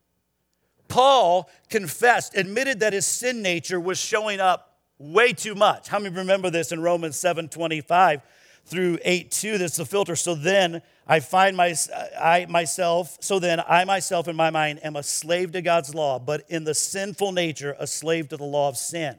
Paul 0.87 1.49
confessed, 1.69 2.35
admitted 2.35 2.79
that 2.81 2.93
his 2.93 3.05
sin 3.05 3.41
nature 3.41 3.79
was 3.79 3.99
showing 3.99 4.39
up 4.39 4.77
way 4.99 5.33
too 5.33 5.55
much. 5.55 5.87
How 5.87 5.99
many 5.99 6.15
remember 6.15 6.49
this 6.49 6.71
in 6.71 6.81
Romans 6.81 7.15
7 7.17 7.49
25 7.49 8.21
through 8.65 8.99
8 9.03 9.31
2? 9.31 9.57
That's 9.57 9.77
the 9.77 9.85
filter. 9.85 10.15
So 10.15 10.35
then 10.35 10.81
I 11.05 11.19
find 11.19 11.57
my, 11.57 11.75
I 12.17 12.45
myself, 12.47 13.17
so 13.19 13.39
then 13.39 13.61
I 13.67 13.83
myself 13.83 14.27
in 14.27 14.35
my 14.35 14.49
mind 14.49 14.79
am 14.83 14.95
a 14.95 15.03
slave 15.03 15.51
to 15.51 15.61
God's 15.61 15.93
law, 15.93 16.17
but 16.17 16.45
in 16.47 16.63
the 16.63 16.73
sinful 16.73 17.33
nature, 17.33 17.75
a 17.77 17.87
slave 17.87 18.29
to 18.29 18.37
the 18.37 18.45
law 18.45 18.69
of 18.69 18.77
sin. 18.77 19.17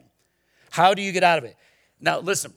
How 0.71 0.93
do 0.93 1.01
you 1.01 1.11
get 1.11 1.23
out 1.23 1.37
of 1.37 1.43
it? 1.43 1.55
Now, 2.01 2.19
listen, 2.19 2.53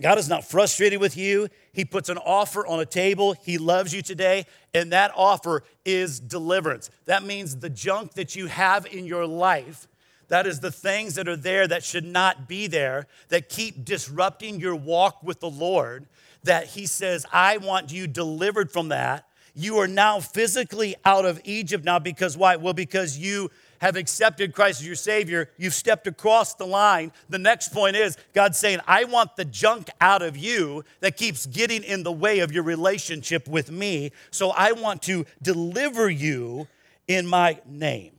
God 0.00 0.18
is 0.18 0.28
not 0.28 0.44
frustrated 0.44 1.00
with 1.00 1.16
you. 1.16 1.48
He 1.72 1.84
puts 1.84 2.08
an 2.08 2.18
offer 2.18 2.66
on 2.66 2.80
a 2.80 2.86
table. 2.86 3.34
He 3.42 3.58
loves 3.58 3.92
you 3.92 4.00
today, 4.00 4.46
and 4.72 4.92
that 4.92 5.12
offer 5.14 5.64
is 5.84 6.20
deliverance. 6.20 6.88
That 7.06 7.24
means 7.24 7.56
the 7.56 7.70
junk 7.70 8.14
that 8.14 8.34
you 8.34 8.46
have 8.46 8.86
in 8.86 9.06
your 9.06 9.26
life, 9.26 9.88
that 10.28 10.46
is 10.46 10.60
the 10.60 10.72
things 10.72 11.16
that 11.16 11.28
are 11.28 11.36
there 11.36 11.66
that 11.66 11.84
should 11.84 12.04
not 12.04 12.48
be 12.48 12.66
there, 12.68 13.06
that 13.28 13.48
keep 13.48 13.84
disrupting 13.84 14.60
your 14.60 14.74
walk 14.74 15.22
with 15.22 15.40
the 15.40 15.50
Lord 15.50 16.06
that 16.44 16.66
he 16.66 16.86
says, 16.86 17.26
I 17.32 17.58
want 17.58 17.92
you 17.92 18.06
delivered 18.06 18.70
from 18.70 18.88
that. 18.88 19.26
You 19.54 19.78
are 19.78 19.88
now 19.88 20.20
physically 20.20 20.96
out 21.04 21.24
of 21.24 21.40
Egypt 21.44 21.84
now 21.84 21.98
because 21.98 22.36
why? 22.36 22.56
Well, 22.56 22.72
because 22.72 23.18
you 23.18 23.50
have 23.82 23.96
accepted 23.96 24.54
Christ 24.54 24.80
as 24.80 24.86
your 24.86 24.96
Savior, 24.96 25.50
you've 25.58 25.74
stepped 25.74 26.06
across 26.06 26.54
the 26.54 26.64
line. 26.64 27.12
The 27.28 27.38
next 27.38 27.72
point 27.72 27.96
is 27.96 28.16
God 28.32 28.54
saying, 28.54 28.78
I 28.86 29.04
want 29.04 29.36
the 29.36 29.44
junk 29.44 29.90
out 30.00 30.22
of 30.22 30.36
you 30.36 30.84
that 31.00 31.16
keeps 31.16 31.46
getting 31.46 31.82
in 31.82 32.02
the 32.02 32.12
way 32.12 32.38
of 32.38 32.52
your 32.52 32.62
relationship 32.62 33.48
with 33.48 33.70
me. 33.70 34.12
So 34.30 34.50
I 34.50 34.72
want 34.72 35.02
to 35.02 35.26
deliver 35.42 36.08
you 36.08 36.68
in 37.08 37.26
my 37.26 37.60
name. 37.66 38.12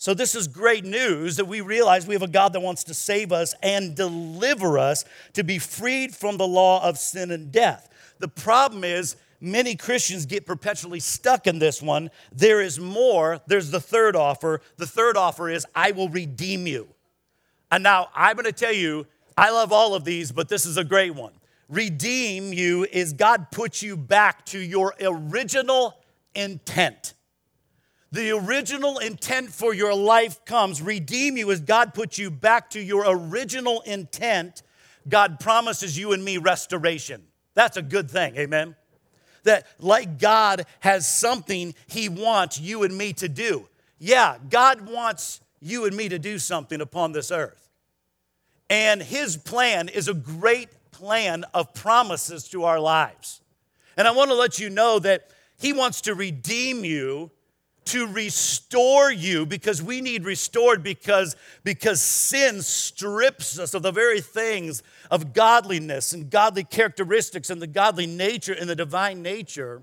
So, 0.00 0.14
this 0.14 0.36
is 0.36 0.46
great 0.46 0.84
news 0.84 1.36
that 1.36 1.46
we 1.46 1.60
realize 1.60 2.06
we 2.06 2.14
have 2.14 2.22
a 2.22 2.28
God 2.28 2.52
that 2.52 2.60
wants 2.60 2.84
to 2.84 2.94
save 2.94 3.32
us 3.32 3.52
and 3.64 3.96
deliver 3.96 4.78
us 4.78 5.04
to 5.32 5.42
be 5.42 5.58
freed 5.58 6.14
from 6.14 6.36
the 6.36 6.46
law 6.46 6.88
of 6.88 6.98
sin 6.98 7.32
and 7.32 7.50
death. 7.50 7.88
The 8.20 8.28
problem 8.28 8.84
is, 8.84 9.16
many 9.40 9.74
Christians 9.74 10.24
get 10.24 10.46
perpetually 10.46 11.00
stuck 11.00 11.48
in 11.48 11.58
this 11.58 11.82
one. 11.82 12.12
There 12.32 12.60
is 12.60 12.78
more. 12.78 13.40
There's 13.48 13.72
the 13.72 13.80
third 13.80 14.14
offer. 14.14 14.60
The 14.76 14.86
third 14.86 15.16
offer 15.16 15.50
is, 15.50 15.66
I 15.74 15.90
will 15.90 16.08
redeem 16.08 16.68
you. 16.68 16.86
And 17.72 17.82
now 17.82 18.08
I'm 18.14 18.36
going 18.36 18.44
to 18.44 18.52
tell 18.52 18.72
you, 18.72 19.04
I 19.36 19.50
love 19.50 19.72
all 19.72 19.96
of 19.96 20.04
these, 20.04 20.30
but 20.30 20.48
this 20.48 20.64
is 20.64 20.76
a 20.76 20.84
great 20.84 21.16
one. 21.16 21.32
Redeem 21.68 22.52
you 22.52 22.86
is 22.92 23.12
God 23.12 23.50
puts 23.50 23.82
you 23.82 23.96
back 23.96 24.46
to 24.46 24.60
your 24.60 24.94
original 25.00 25.98
intent. 26.36 27.14
The 28.10 28.30
original 28.30 28.98
intent 28.98 29.50
for 29.50 29.74
your 29.74 29.94
life 29.94 30.44
comes. 30.44 30.80
Redeem 30.80 31.36
you 31.36 31.50
as 31.50 31.60
God 31.60 31.92
puts 31.92 32.18
you 32.18 32.30
back 32.30 32.70
to 32.70 32.80
your 32.80 33.04
original 33.06 33.82
intent. 33.82 34.62
God 35.08 35.40
promises 35.40 35.98
you 35.98 36.12
and 36.12 36.24
me 36.24 36.38
restoration. 36.38 37.22
That's 37.54 37.76
a 37.76 37.82
good 37.82 38.10
thing, 38.10 38.36
amen? 38.36 38.76
That 39.44 39.66
like 39.78 40.18
God 40.18 40.64
has 40.80 41.06
something 41.06 41.74
He 41.86 42.08
wants 42.08 42.58
you 42.58 42.82
and 42.82 42.96
me 42.96 43.12
to 43.14 43.28
do. 43.28 43.68
Yeah, 43.98 44.38
God 44.48 44.88
wants 44.88 45.40
you 45.60 45.84
and 45.84 45.96
me 45.96 46.08
to 46.08 46.18
do 46.18 46.38
something 46.38 46.80
upon 46.80 47.12
this 47.12 47.30
earth. 47.30 47.68
And 48.70 49.02
His 49.02 49.36
plan 49.36 49.88
is 49.88 50.08
a 50.08 50.14
great 50.14 50.68
plan 50.92 51.44
of 51.52 51.74
promises 51.74 52.48
to 52.48 52.64
our 52.64 52.80
lives. 52.80 53.40
And 53.96 54.08
I 54.08 54.12
want 54.12 54.30
to 54.30 54.36
let 54.36 54.58
you 54.58 54.70
know 54.70 54.98
that 55.00 55.30
He 55.58 55.72
wants 55.72 56.02
to 56.02 56.14
redeem 56.14 56.84
you 56.84 57.30
to 57.88 58.06
restore 58.06 59.10
you 59.10 59.46
because 59.46 59.82
we 59.82 60.00
need 60.00 60.24
restored 60.24 60.82
because, 60.82 61.36
because 61.64 62.00
sin 62.02 62.62
strips 62.62 63.58
us 63.58 63.74
of 63.74 63.82
the 63.82 63.92
very 63.92 64.20
things 64.20 64.82
of 65.10 65.32
godliness 65.32 66.12
and 66.12 66.30
godly 66.30 66.64
characteristics 66.64 67.50
and 67.50 67.60
the 67.60 67.66
godly 67.66 68.06
nature 68.06 68.52
and 68.52 68.68
the 68.68 68.76
divine 68.76 69.22
nature 69.22 69.82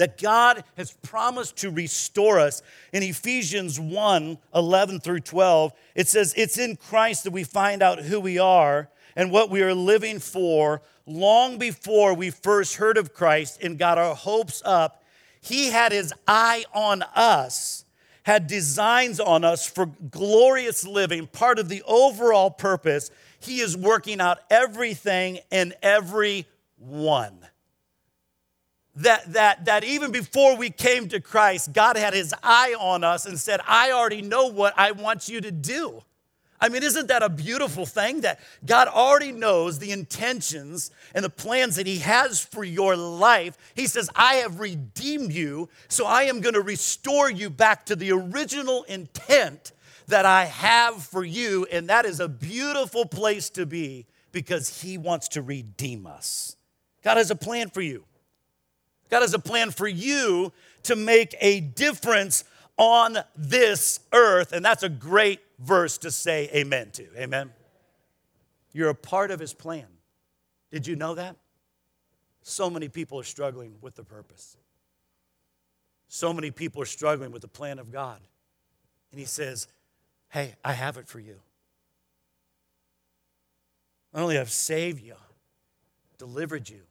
that 0.00 0.16
God 0.16 0.64
has 0.78 0.92
promised 1.02 1.58
to 1.58 1.70
restore 1.70 2.40
us. 2.40 2.62
In 2.92 3.02
Ephesians 3.02 3.78
1 3.78 4.38
11 4.54 5.00
through 5.00 5.20
12, 5.20 5.72
it 5.94 6.08
says, 6.08 6.32
It's 6.38 6.58
in 6.58 6.76
Christ 6.76 7.24
that 7.24 7.32
we 7.32 7.44
find 7.44 7.82
out 7.82 7.98
who 7.98 8.18
we 8.18 8.38
are 8.38 8.88
and 9.14 9.30
what 9.30 9.50
we 9.50 9.60
are 9.62 9.74
living 9.74 10.18
for 10.18 10.80
long 11.06 11.58
before 11.58 12.14
we 12.14 12.30
first 12.30 12.76
heard 12.76 12.96
of 12.96 13.12
Christ 13.12 13.62
and 13.62 13.78
got 13.78 13.98
our 13.98 14.14
hopes 14.14 14.62
up 14.64 14.99
he 15.40 15.70
had 15.70 15.92
his 15.92 16.12
eye 16.28 16.64
on 16.74 17.02
us, 17.14 17.84
had 18.24 18.46
designs 18.46 19.18
on 19.18 19.44
us 19.44 19.66
for 19.66 19.86
glorious 20.10 20.86
living, 20.86 21.26
part 21.26 21.58
of 21.58 21.68
the 21.68 21.82
overall 21.86 22.50
purpose. 22.50 23.10
He 23.40 23.60
is 23.60 23.76
working 23.76 24.20
out 24.20 24.38
everything 24.50 25.38
and 25.50 25.74
every 25.82 26.46
one. 26.76 27.38
That, 28.96 29.32
that, 29.32 29.64
that 29.64 29.84
even 29.84 30.12
before 30.12 30.56
we 30.56 30.68
came 30.68 31.08
to 31.08 31.20
Christ, 31.20 31.72
God 31.72 31.96
had 31.96 32.12
his 32.12 32.34
eye 32.42 32.74
on 32.78 33.02
us 33.02 33.24
and 33.24 33.38
said, 33.38 33.60
I 33.66 33.92
already 33.92 34.20
know 34.20 34.46
what 34.48 34.74
I 34.76 34.92
want 34.92 35.28
you 35.28 35.40
to 35.40 35.50
do. 35.50 36.02
I 36.60 36.68
mean, 36.68 36.82
isn't 36.82 37.08
that 37.08 37.22
a 37.22 37.30
beautiful 37.30 37.86
thing 37.86 38.20
that 38.20 38.38
God 38.66 38.86
already 38.86 39.32
knows 39.32 39.78
the 39.78 39.92
intentions 39.92 40.90
and 41.14 41.24
the 41.24 41.30
plans 41.30 41.76
that 41.76 41.86
He 41.86 41.98
has 42.00 42.40
for 42.40 42.64
your 42.64 42.96
life? 42.96 43.56
He 43.74 43.86
says, 43.86 44.10
I 44.14 44.34
have 44.36 44.60
redeemed 44.60 45.32
you, 45.32 45.70
so 45.88 46.04
I 46.04 46.24
am 46.24 46.40
going 46.40 46.54
to 46.54 46.60
restore 46.60 47.30
you 47.30 47.48
back 47.48 47.86
to 47.86 47.96
the 47.96 48.12
original 48.12 48.82
intent 48.84 49.72
that 50.08 50.26
I 50.26 50.44
have 50.44 51.02
for 51.02 51.24
you. 51.24 51.66
And 51.72 51.88
that 51.88 52.04
is 52.04 52.20
a 52.20 52.28
beautiful 52.28 53.06
place 53.06 53.48
to 53.50 53.64
be 53.64 54.06
because 54.30 54.82
He 54.82 54.98
wants 54.98 55.28
to 55.28 55.42
redeem 55.42 56.06
us. 56.06 56.56
God 57.02 57.16
has 57.16 57.30
a 57.30 57.36
plan 57.36 57.70
for 57.70 57.80
you. 57.80 58.04
God 59.08 59.22
has 59.22 59.34
a 59.34 59.38
plan 59.38 59.70
for 59.70 59.88
you 59.88 60.52
to 60.84 60.94
make 60.94 61.34
a 61.40 61.60
difference 61.60 62.44
on 62.76 63.18
this 63.36 64.00
earth. 64.12 64.52
And 64.52 64.64
that's 64.64 64.82
a 64.82 64.88
great 64.88 65.40
verse 65.60 65.98
to 65.98 66.10
say 66.10 66.50
amen 66.54 66.90
to. 66.92 67.06
Amen. 67.16 67.50
You're 68.72 68.88
a 68.88 68.94
part 68.94 69.30
of 69.30 69.38
his 69.38 69.52
plan. 69.52 69.86
Did 70.70 70.86
you 70.86 70.96
know 70.96 71.14
that? 71.14 71.36
So 72.42 72.70
many 72.70 72.88
people 72.88 73.20
are 73.20 73.24
struggling 73.24 73.74
with 73.80 73.94
the 73.94 74.04
purpose. 74.04 74.56
So 76.08 76.32
many 76.32 76.50
people 76.50 76.82
are 76.82 76.86
struggling 76.86 77.30
with 77.30 77.42
the 77.42 77.48
plan 77.48 77.78
of 77.78 77.92
God. 77.92 78.20
And 79.10 79.20
he 79.20 79.26
says, 79.26 79.68
Hey, 80.28 80.54
I 80.64 80.72
have 80.72 80.96
it 80.96 81.08
for 81.08 81.20
you. 81.20 81.40
Not 84.12 84.22
only 84.22 84.36
have 84.36 84.50
saved 84.50 85.02
you, 85.02 85.16
delivered 86.18 86.68
you, 86.68 86.82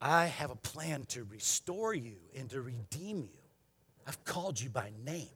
I 0.00 0.26
have 0.26 0.50
a 0.50 0.56
plan 0.56 1.04
to 1.08 1.24
restore 1.24 1.94
you 1.94 2.16
and 2.36 2.48
to 2.50 2.60
redeem 2.60 3.22
you. 3.22 3.38
I've 4.06 4.22
called 4.24 4.60
you 4.60 4.68
by 4.68 4.90
name. 5.04 5.28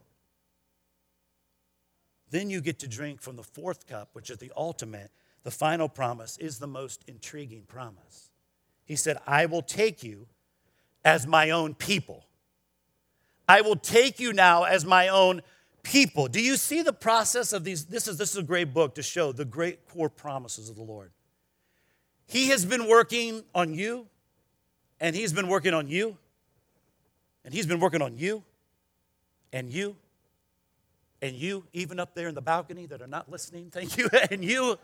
Then 2.31 2.51
you 2.51 2.61
get 2.61 2.79
to 2.81 2.89
drink 2.89 3.21
from 3.21 3.37
the 3.37 3.43
fourth 3.43 3.87
cup, 3.87 4.11
which 4.12 4.31
is 4.31 4.39
the 4.39 4.53
ultimate. 4.57 5.11
The 5.45 5.51
final 5.51 5.89
promise 5.89 6.37
is 6.39 6.59
the 6.59 6.67
most 6.67 7.05
intriguing 7.07 7.62
promise. 7.69 8.31
He 8.85 8.97
said, 8.97 9.19
I 9.27 9.47
will 9.47 9.62
take 9.62 10.03
you 10.03 10.27
as 11.05 11.27
my 11.27 11.51
own 11.51 11.75
people. 11.75 12.27
I 13.49 13.61
will 13.61 13.77
take 13.77 14.19
you 14.19 14.33
now 14.33 14.65
as 14.65 14.85
my 14.85 15.09
own 15.09 15.43
people. 15.83 16.27
Do 16.27 16.43
you 16.43 16.57
see 16.57 16.83
the 16.83 16.93
process 16.93 17.53
of 17.53 17.62
these? 17.62 17.85
This 17.85 18.09
is, 18.09 18.17
this 18.19 18.33
is 18.33 18.39
a 18.39 18.43
great 18.43 18.75
book 18.75 18.97
to 18.97 19.03
show 19.03 19.31
the 19.31 19.45
great 19.45 19.89
core 19.89 20.09
promises 20.11 20.69
of 20.69 20.75
the 20.75 20.83
Lord. 20.83 21.12
He 22.27 22.49
has 22.49 22.65
been 22.65 22.89
working 22.89 23.45
on 23.55 23.73
you, 23.73 24.09
and 24.99 25.15
He's 25.15 25.33
been 25.33 25.47
working 25.47 25.75
on 25.75 25.87
you, 25.87 26.17
and 27.45 27.55
He's 27.55 27.67
been 27.67 27.79
working 27.79 28.03
on 28.03 28.19
you, 28.19 28.43
and 29.53 29.71
you 29.71 29.95
and 31.23 31.35
you, 31.35 31.65
even 31.73 31.99
up 31.99 32.15
there 32.15 32.29
in 32.29 32.35
the 32.35 32.43
balcony 32.43 32.87
that 32.87 33.01
are 33.01 33.07
not 33.07 33.31
listening, 33.31 33.71
thank 33.71 33.97
you, 33.97 34.09
and 34.31 34.45
you. 34.45 34.79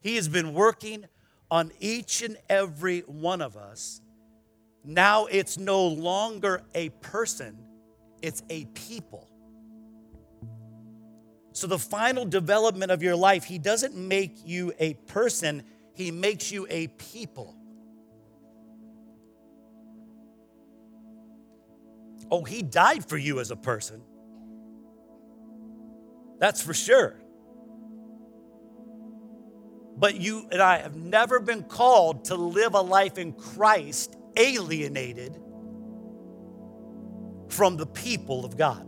He 0.00 0.16
has 0.16 0.28
been 0.28 0.54
working 0.54 1.06
on 1.50 1.72
each 1.80 2.22
and 2.22 2.36
every 2.48 3.00
one 3.00 3.40
of 3.40 3.56
us. 3.56 4.00
Now 4.84 5.26
it's 5.26 5.58
no 5.58 5.86
longer 5.86 6.62
a 6.74 6.90
person, 6.90 7.58
it's 8.22 8.42
a 8.50 8.66
people. 8.66 9.28
So, 11.52 11.66
the 11.66 11.78
final 11.78 12.26
development 12.26 12.92
of 12.92 13.02
your 13.02 13.16
life, 13.16 13.44
He 13.44 13.58
doesn't 13.58 13.96
make 13.96 14.36
you 14.44 14.74
a 14.78 14.92
person, 14.94 15.62
He 15.94 16.10
makes 16.10 16.52
you 16.52 16.66
a 16.68 16.88
people. 16.88 17.55
Oh, 22.30 22.44
he 22.44 22.62
died 22.62 23.08
for 23.08 23.16
you 23.16 23.40
as 23.40 23.50
a 23.50 23.56
person. 23.56 24.02
That's 26.38 26.60
for 26.60 26.74
sure. 26.74 27.16
But 29.96 30.16
you 30.16 30.46
and 30.52 30.60
I 30.60 30.78
have 30.78 30.96
never 30.96 31.40
been 31.40 31.62
called 31.62 32.26
to 32.26 32.34
live 32.34 32.74
a 32.74 32.80
life 32.80 33.16
in 33.16 33.32
Christ 33.32 34.16
alienated 34.36 35.38
from 37.48 37.76
the 37.76 37.86
people 37.86 38.44
of 38.44 38.56
God. 38.56 38.86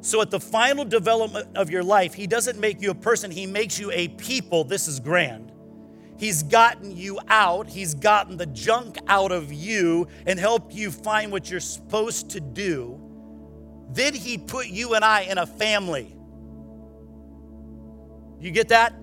So, 0.00 0.20
at 0.20 0.30
the 0.30 0.40
final 0.40 0.84
development 0.84 1.56
of 1.56 1.70
your 1.70 1.82
life, 1.82 2.14
He 2.14 2.26
doesn't 2.26 2.58
make 2.58 2.80
you 2.80 2.90
a 2.90 2.94
person, 2.94 3.30
He 3.30 3.46
makes 3.46 3.78
you 3.78 3.90
a 3.90 4.08
people. 4.08 4.64
This 4.64 4.86
is 4.86 5.00
grand. 5.00 5.50
He's 6.16 6.42
gotten 6.42 6.96
you 6.96 7.18
out. 7.28 7.66
He's 7.66 7.94
gotten 7.94 8.36
the 8.36 8.46
junk 8.46 8.96
out 9.08 9.32
of 9.32 9.52
you 9.52 10.06
and 10.26 10.38
helped 10.38 10.72
you 10.72 10.90
find 10.90 11.32
what 11.32 11.50
you're 11.50 11.60
supposed 11.60 12.30
to 12.30 12.40
do. 12.40 13.00
Then 13.90 14.14
he 14.14 14.38
put 14.38 14.68
you 14.68 14.94
and 14.94 15.04
I 15.04 15.22
in 15.22 15.38
a 15.38 15.46
family. 15.46 16.16
You 18.40 18.50
get 18.50 18.68
that? 18.68 18.94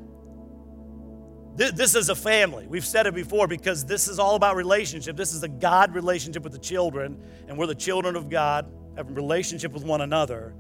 This 1.56 1.96
is 1.96 2.10
a 2.10 2.16
family. 2.16 2.66
We've 2.68 2.86
said 2.86 3.08
it 3.08 3.14
before 3.14 3.46
because 3.46 3.86
this 3.86 4.08
is 4.08 4.20
all 4.20 4.36
about 4.36 4.56
relationship. 4.56 5.18
This 5.18 5.34
is 5.34 5.44
a 5.44 5.50
God 5.50 5.94
relationship 5.94 6.44
with 6.44 6.54
the 6.54 6.60
children, 6.60 7.22
and 7.48 7.58
we're 7.58 7.68
the 7.68 7.76
children 7.76 8.16
of 8.16 8.30
God, 8.30 8.72
having 8.96 9.14
relationship 9.16 9.74
with 9.74 9.84
one 9.84 10.02
another. 10.02 10.56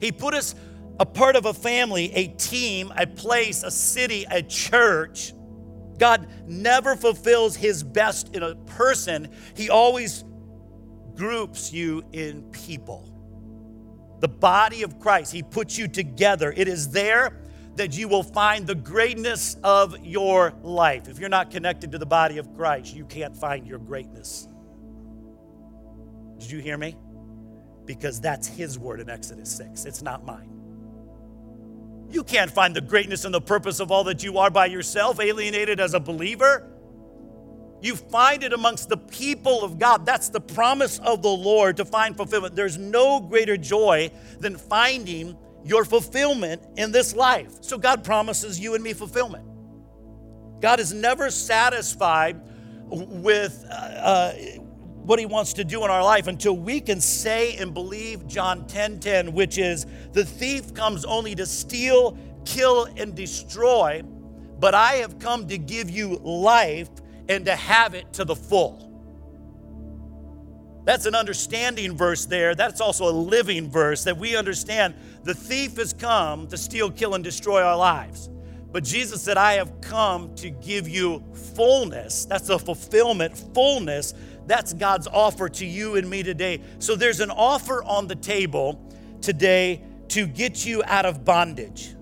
He 0.00 0.12
put 0.12 0.34
us 0.34 0.54
a 1.00 1.06
part 1.06 1.34
of 1.34 1.46
a 1.46 1.54
family, 1.54 2.12
a 2.12 2.28
team, 2.28 2.92
a 2.96 3.06
place, 3.06 3.62
a 3.62 3.70
city, 3.70 4.26
a 4.30 4.42
church 4.42 5.32
God 5.98 6.28
never 6.46 6.96
fulfills 6.96 7.56
his 7.56 7.82
best 7.82 8.34
in 8.34 8.42
a 8.42 8.54
person, 8.54 9.28
he 9.54 9.70
always 9.70 10.24
groups 11.14 11.72
you 11.72 12.02
in 12.12 12.42
people. 12.50 13.10
The 14.20 14.28
body 14.28 14.82
of 14.82 14.98
Christ, 14.98 15.32
he 15.32 15.42
puts 15.42 15.78
you 15.78 15.86
together. 15.88 16.52
It 16.56 16.68
is 16.68 16.90
there 16.90 17.40
that 17.76 17.96
you 17.96 18.08
will 18.08 18.22
find 18.22 18.66
the 18.66 18.74
greatness 18.74 19.56
of 19.64 20.04
your 20.04 20.54
life. 20.62 21.08
If 21.08 21.18
you're 21.18 21.28
not 21.28 21.50
connected 21.50 21.92
to 21.92 21.98
the 21.98 22.06
body 22.06 22.38
of 22.38 22.54
Christ, 22.56 22.94
you 22.94 23.04
can't 23.04 23.36
find 23.36 23.66
your 23.66 23.78
greatness. 23.78 24.48
Did 26.38 26.50
you 26.50 26.60
hear 26.60 26.78
me? 26.78 26.96
Because 27.84 28.20
that's 28.20 28.46
his 28.46 28.78
word 28.78 29.00
in 29.00 29.10
Exodus 29.10 29.50
6. 29.56 29.84
It's 29.84 30.02
not 30.02 30.24
mine. 30.24 30.53
You 32.14 32.22
can't 32.22 32.50
find 32.50 32.76
the 32.76 32.80
greatness 32.80 33.24
and 33.24 33.34
the 33.34 33.40
purpose 33.40 33.80
of 33.80 33.90
all 33.90 34.04
that 34.04 34.22
you 34.22 34.38
are 34.38 34.48
by 34.48 34.66
yourself, 34.66 35.18
alienated 35.18 35.80
as 35.80 35.94
a 35.94 36.00
believer. 36.00 36.70
You 37.82 37.96
find 37.96 38.44
it 38.44 38.52
amongst 38.52 38.88
the 38.88 38.96
people 38.96 39.64
of 39.64 39.80
God. 39.80 40.06
That's 40.06 40.28
the 40.28 40.40
promise 40.40 41.00
of 41.00 41.22
the 41.22 41.28
Lord 41.28 41.76
to 41.78 41.84
find 41.84 42.16
fulfillment. 42.16 42.54
There's 42.54 42.78
no 42.78 43.18
greater 43.18 43.56
joy 43.56 44.12
than 44.38 44.56
finding 44.56 45.36
your 45.64 45.84
fulfillment 45.84 46.62
in 46.76 46.92
this 46.92 47.16
life. 47.16 47.50
So 47.62 47.78
God 47.78 48.04
promises 48.04 48.60
you 48.60 48.76
and 48.76 48.84
me 48.84 48.92
fulfillment. 48.92 49.44
God 50.60 50.78
is 50.78 50.92
never 50.92 51.30
satisfied 51.30 52.40
with 52.86 53.66
uh, 53.68 53.74
uh, 53.74 54.32
what 55.04 55.18
he 55.18 55.26
wants 55.26 55.52
to 55.54 55.64
do 55.64 55.84
in 55.84 55.90
our 55.90 56.02
life 56.02 56.26
until 56.26 56.56
we 56.56 56.80
can 56.80 57.00
say 57.00 57.56
and 57.56 57.74
believe 57.74 58.26
John 58.26 58.66
10 58.66 59.00
10, 59.00 59.32
which 59.32 59.58
is 59.58 59.86
the 60.12 60.24
thief 60.24 60.74
comes 60.74 61.04
only 61.04 61.34
to 61.34 61.46
steal, 61.46 62.16
kill, 62.44 62.86
and 62.96 63.14
destroy. 63.14 64.02
but 64.58 64.74
I 64.74 64.94
have 64.94 65.18
come 65.18 65.46
to 65.48 65.58
give 65.58 65.90
you 65.90 66.16
life 66.16 66.88
and 67.28 67.44
to 67.44 67.54
have 67.54 67.94
it 67.94 68.12
to 68.14 68.24
the 68.24 68.36
full. 68.36 68.84
That's 70.84 71.06
an 71.06 71.14
understanding 71.14 71.96
verse 71.96 72.26
there. 72.26 72.54
That's 72.54 72.80
also 72.80 73.08
a 73.08 73.12
living 73.12 73.70
verse 73.70 74.04
that 74.04 74.16
we 74.16 74.36
understand 74.36 74.94
the 75.22 75.34
thief 75.34 75.76
has 75.76 75.92
come 75.92 76.46
to 76.48 76.56
steal, 76.56 76.90
kill, 76.90 77.14
and 77.14 77.24
destroy 77.24 77.62
our 77.62 77.76
lives. 77.76 78.28
But 78.70 78.84
Jesus 78.84 79.22
said, 79.22 79.38
I 79.38 79.54
have 79.54 79.80
come 79.80 80.34
to 80.34 80.50
give 80.50 80.88
you 80.88 81.22
fullness. 81.54 82.26
That's 82.26 82.48
a 82.48 82.58
fulfillment, 82.58 83.38
fullness. 83.54 84.14
That's 84.46 84.72
God's 84.72 85.06
offer 85.06 85.48
to 85.48 85.66
you 85.66 85.96
and 85.96 86.08
me 86.08 86.22
today. 86.22 86.60
So 86.78 86.96
there's 86.96 87.20
an 87.20 87.30
offer 87.30 87.82
on 87.82 88.06
the 88.06 88.14
table 88.14 88.80
today 89.20 89.82
to 90.08 90.26
get 90.26 90.66
you 90.66 90.82
out 90.84 91.06
of 91.06 91.24
bondage. 91.24 91.94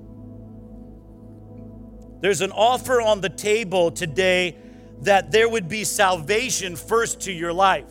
There's 2.21 2.41
an 2.41 2.53
offer 2.53 3.01
on 3.01 3.21
the 3.21 3.29
table 3.29 3.91
today 3.91 4.57
that 5.01 5.33
there 5.33 5.49
would 5.49 5.69
be 5.69 5.85
salvation 5.85 6.77
first 6.77 7.23
to 7.23 7.33
your 7.33 7.53
life. 7.53 7.87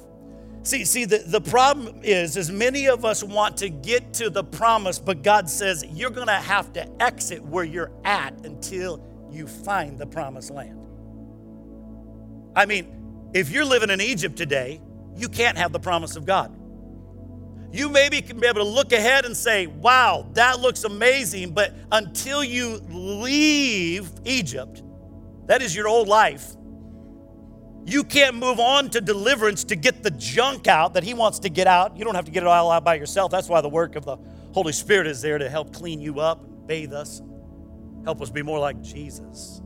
See, 0.63 0.85
see, 0.85 1.05
the, 1.05 1.17
the 1.17 1.41
problem 1.41 2.01
is, 2.03 2.37
is 2.37 2.51
many 2.51 2.87
of 2.87 3.03
us 3.03 3.23
want 3.23 3.57
to 3.57 3.69
get 3.69 4.13
to 4.15 4.29
the 4.29 4.43
promise, 4.43 4.99
but 4.99 5.23
God 5.23 5.49
says 5.49 5.83
you're 5.89 6.11
gonna 6.11 6.39
have 6.39 6.71
to 6.73 7.01
exit 7.01 7.43
where 7.43 7.63
you're 7.63 7.91
at 8.05 8.33
until 8.45 9.03
you 9.31 9.47
find 9.47 9.97
the 9.97 10.05
promised 10.05 10.51
land. 10.51 10.79
I 12.55 12.65
mean, 12.65 13.00
if 13.33 13.51
you're 13.51 13.65
living 13.65 13.89
in 13.89 14.01
Egypt 14.01 14.35
today, 14.35 14.81
you 15.15 15.29
can't 15.29 15.57
have 15.57 15.71
the 15.71 15.79
promise 15.79 16.15
of 16.15 16.25
God. 16.25 16.57
You 17.73 17.87
maybe 17.87 18.21
can 18.21 18.39
be 18.39 18.47
able 18.47 18.61
to 18.61 18.67
look 18.67 18.91
ahead 18.91 19.25
and 19.25 19.35
say, 19.35 19.67
wow, 19.67 20.27
that 20.33 20.59
looks 20.59 20.83
amazing, 20.83 21.53
but 21.53 21.73
until 21.91 22.43
you 22.43 22.81
leave 22.89 24.11
Egypt, 24.25 24.83
that 25.45 25.61
is 25.61 25.73
your 25.73 25.87
old 25.87 26.09
life, 26.09 26.55
you 27.85 28.03
can't 28.03 28.35
move 28.35 28.59
on 28.59 28.89
to 28.91 29.01
deliverance 29.01 29.63
to 29.65 29.75
get 29.75 30.03
the 30.03 30.11
junk 30.11 30.67
out 30.67 30.93
that 30.93 31.03
He 31.03 31.13
wants 31.13 31.39
to 31.39 31.49
get 31.49 31.65
out. 31.65 31.97
You 31.97 32.03
don't 32.03 32.15
have 32.15 32.25
to 32.25 32.31
get 32.31 32.43
it 32.43 32.47
all 32.47 32.69
out 32.69 32.83
by 32.83 32.95
yourself. 32.95 33.31
That's 33.31 33.49
why 33.49 33.61
the 33.61 33.69
work 33.69 33.95
of 33.95 34.05
the 34.05 34.17
Holy 34.53 34.73
Spirit 34.73 35.07
is 35.07 35.21
there 35.21 35.37
to 35.37 35.49
help 35.49 35.73
clean 35.73 36.01
you 36.01 36.19
up, 36.19 36.67
bathe 36.67 36.93
us, 36.93 37.21
help 38.03 38.21
us 38.21 38.29
be 38.29 38.43
more 38.43 38.59
like 38.59 38.81
Jesus. 38.81 39.61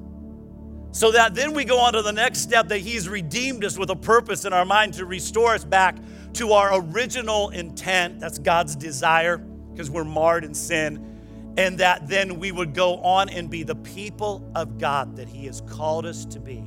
So 0.95 1.11
that 1.11 1.35
then 1.35 1.53
we 1.53 1.65
go 1.65 1.81
on 1.81 1.91
to 1.91 2.01
the 2.01 2.13
next 2.13 2.39
step 2.39 2.69
that 2.69 2.77
He's 2.77 3.09
redeemed 3.09 3.65
us 3.65 3.77
with 3.77 3.89
a 3.89 3.97
purpose 3.97 4.45
in 4.45 4.53
our 4.53 4.63
mind 4.63 4.93
to 4.93 5.05
restore 5.05 5.53
us 5.53 5.65
back 5.65 5.97
to 6.35 6.53
our 6.53 6.79
original 6.79 7.49
intent. 7.49 8.21
That's 8.21 8.39
God's 8.39 8.77
desire 8.77 9.37
because 9.37 9.91
we're 9.91 10.05
marred 10.05 10.45
in 10.45 10.53
sin. 10.53 11.53
And 11.57 11.77
that 11.79 12.07
then 12.07 12.39
we 12.39 12.53
would 12.53 12.73
go 12.73 12.95
on 12.99 13.27
and 13.27 13.49
be 13.49 13.63
the 13.63 13.75
people 13.75 14.49
of 14.55 14.77
God 14.77 15.17
that 15.17 15.27
He 15.27 15.47
has 15.47 15.59
called 15.59 16.05
us 16.05 16.23
to 16.27 16.39
be. 16.39 16.63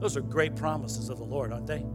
Those 0.00 0.16
are 0.16 0.20
great 0.20 0.56
promises 0.56 1.08
of 1.08 1.18
the 1.18 1.24
Lord, 1.24 1.52
aren't 1.52 1.68
they? 1.68 1.86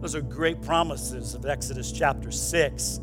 Those 0.00 0.14
are 0.14 0.22
great 0.22 0.62
promises 0.62 1.34
of 1.34 1.44
Exodus 1.44 1.90
chapter 1.90 2.30
6. 2.30 3.00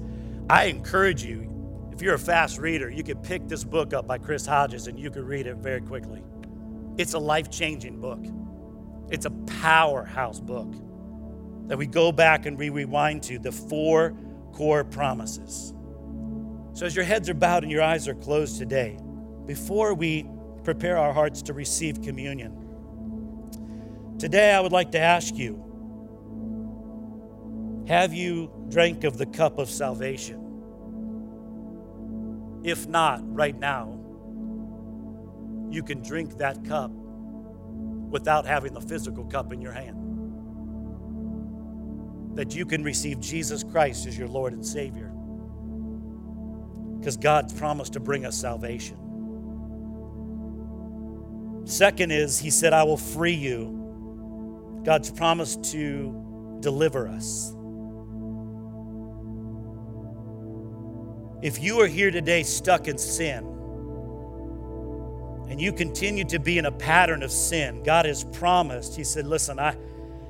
I 0.49 0.67
encourage 0.67 1.25
you, 1.25 1.89
if 1.91 2.01
you're 2.01 2.15
a 2.15 2.19
fast 2.19 2.57
reader, 2.57 2.89
you 2.89 3.03
could 3.03 3.21
pick 3.21 3.49
this 3.49 3.65
book 3.65 3.93
up 3.93 4.07
by 4.07 4.17
Chris 4.17 4.45
Hodges 4.45 4.87
and 4.87 4.97
you 4.97 5.11
could 5.11 5.25
read 5.25 5.45
it 5.45 5.57
very 5.57 5.81
quickly. 5.81 6.23
It's 7.01 7.13
a 7.13 7.19
life 7.19 7.49
changing 7.49 7.99
book, 7.99 8.25
it's 9.09 9.25
a 9.25 9.31
powerhouse 9.61 10.39
book 10.39 10.73
that 11.67 11.77
we 11.77 11.85
go 11.87 12.11
back 12.11 12.45
and 12.45 12.57
rewind 12.57 13.23
to 13.23 13.39
the 13.39 13.51
four 13.51 14.15
core 14.53 14.83
promises. 14.83 15.73
So, 16.73 16.85
as 16.85 16.95
your 16.95 17.05
heads 17.05 17.29
are 17.29 17.33
bowed 17.33 17.63
and 17.63 17.71
your 17.71 17.83
eyes 17.83 18.07
are 18.07 18.15
closed 18.15 18.57
today, 18.57 18.97
before 19.45 19.93
we 19.93 20.29
prepare 20.63 20.97
our 20.97 21.13
hearts 21.13 21.41
to 21.43 21.53
receive 21.53 22.01
communion, 22.01 22.61
Today, 24.21 24.53
I 24.53 24.59
would 24.59 24.71
like 24.71 24.91
to 24.91 24.99
ask 24.99 25.35
you 25.35 25.63
Have 27.87 28.13
you 28.13 28.51
drank 28.69 29.03
of 29.03 29.17
the 29.17 29.25
cup 29.25 29.57
of 29.57 29.67
salvation? 29.67 30.37
If 32.63 32.87
not, 32.87 33.21
right 33.35 33.57
now, 33.57 33.99
you 35.71 35.81
can 35.81 36.01
drink 36.01 36.37
that 36.37 36.63
cup 36.65 36.91
without 36.91 38.45
having 38.45 38.73
the 38.73 38.81
physical 38.81 39.23
cup 39.25 39.53
in 39.53 39.61
your 39.61 39.71
hand. 39.71 39.97
That 42.35 42.53
you 42.55 42.65
can 42.65 42.83
receive 42.83 43.19
Jesus 43.19 43.63
Christ 43.63 44.05
as 44.05 44.17
your 44.17 44.27
Lord 44.27 44.53
and 44.53 44.65
Savior. 44.65 45.11
Because 46.99 47.17
God's 47.17 47.53
promised 47.53 47.93
to 47.93 47.99
bring 47.99 48.25
us 48.25 48.35
salvation. 48.37 48.97
Second 51.65 52.11
is, 52.11 52.37
He 52.37 52.49
said, 52.49 52.73
I 52.73 52.83
will 52.83 52.97
free 52.97 53.33
you 53.33 53.77
God's 54.83 55.11
promised 55.11 55.63
to 55.71 56.57
deliver 56.59 57.07
us. 57.07 57.55
If 61.41 61.61
you 61.61 61.81
are 61.81 61.87
here 61.87 62.11
today 62.11 62.43
stuck 62.43 62.87
in 62.87 62.97
sin 62.97 63.60
and 65.51 65.59
you 65.59 65.73
continue 65.73 66.23
to 66.23 66.39
be 66.39 66.57
in 66.59 66.65
a 66.65 66.71
pattern 66.71 67.21
of 67.23 67.29
sin, 67.29 67.83
God 67.83 68.05
has 68.05 68.23
promised, 68.23 68.95
He 68.95 69.03
said, 69.03 69.27
Listen, 69.27 69.59
I, 69.59 69.75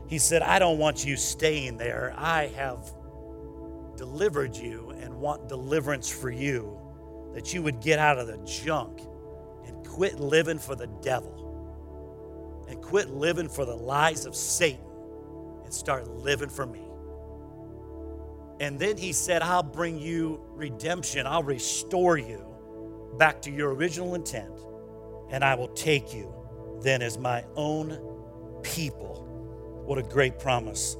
He 0.07 0.17
said, 0.17 0.41
I 0.41 0.57
don't 0.57 0.79
want 0.79 1.05
you 1.05 1.15
staying 1.15 1.77
there. 1.77 2.11
I 2.17 2.47
have 2.55 2.91
delivered 3.95 4.57
you 4.57 4.89
and 4.99 5.13
want 5.13 5.47
deliverance 5.47 6.09
for 6.09 6.31
you, 6.31 6.75
that 7.35 7.53
you 7.53 7.61
would 7.61 7.81
get 7.81 7.99
out 7.99 8.17
of 8.17 8.25
the 8.25 8.37
junk 8.39 8.99
and 9.67 9.85
quit 9.85 10.19
living 10.19 10.57
for 10.57 10.75
the 10.75 10.87
devil 10.87 12.65
and 12.67 12.81
quit 12.81 13.11
living 13.11 13.47
for 13.47 13.63
the 13.63 13.75
lies 13.75 14.25
of 14.25 14.35
Satan 14.35 14.83
and 15.63 15.71
start 15.71 16.07
living 16.07 16.49
for 16.49 16.65
me. 16.65 16.81
And 18.59 18.79
then 18.79 18.97
he 18.97 19.13
said, 19.13 19.43
I'll 19.43 19.61
bring 19.61 19.99
you 19.99 20.41
redemption, 20.55 21.27
I'll 21.27 21.43
restore 21.43 22.17
you 22.17 22.43
back 23.19 23.39
to 23.43 23.51
your 23.51 23.75
original 23.75 24.15
intent, 24.15 24.51
and 25.31 25.43
I 25.43 25.55
will 25.55 25.69
take 25.69 26.13
you 26.13 26.33
then 26.81 27.01
as 27.01 27.17
my 27.17 27.43
own 27.55 27.99
people. 28.63 29.27
What 29.85 29.97
a 29.97 30.03
great 30.03 30.39
promise. 30.39 30.97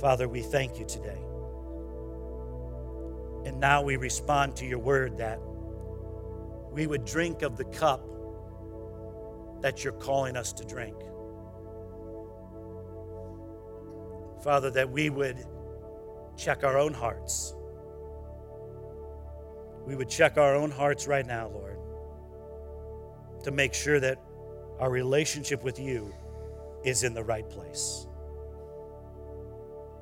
Father, 0.00 0.28
we 0.28 0.42
thank 0.42 0.78
you 0.78 0.84
today. 0.86 1.18
And 3.44 3.60
now 3.60 3.82
we 3.82 3.96
respond 3.96 4.56
to 4.56 4.66
your 4.66 4.78
word 4.78 5.18
that 5.18 5.40
we 6.72 6.86
would 6.86 7.04
drink 7.04 7.42
of 7.42 7.56
the 7.56 7.64
cup 7.64 8.04
that 9.60 9.84
you're 9.84 9.92
calling 9.94 10.36
us 10.36 10.52
to 10.54 10.64
drink. 10.64 10.96
Father, 14.42 14.70
that 14.70 14.90
we 14.90 15.10
would 15.10 15.44
check 16.36 16.64
our 16.64 16.78
own 16.78 16.92
hearts. 16.92 17.54
We 19.86 19.96
would 19.96 20.08
check 20.08 20.36
our 20.36 20.54
own 20.54 20.70
hearts 20.70 21.06
right 21.06 21.26
now, 21.26 21.48
Lord, 21.48 21.75
to 23.46 23.52
make 23.52 23.72
sure 23.72 24.00
that 24.00 24.18
our 24.80 24.90
relationship 24.90 25.62
with 25.62 25.78
you 25.78 26.12
is 26.82 27.04
in 27.04 27.14
the 27.14 27.22
right 27.22 27.48
place. 27.48 28.08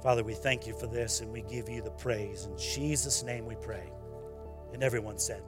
Father, 0.03 0.25
we 0.25 0.33
thank 0.33 0.67
you 0.67 0.73
for 0.73 0.87
this 0.87 1.21
and 1.21 1.31
we 1.31 1.43
give 1.43 1.69
you 1.69 1.83
the 1.83 1.91
praise. 1.91 2.47
In 2.47 2.57
Jesus' 2.57 3.23
name 3.23 3.45
we 3.45 3.55
pray. 3.57 3.93
And 4.73 4.83
everyone 4.83 5.19
said, 5.19 5.43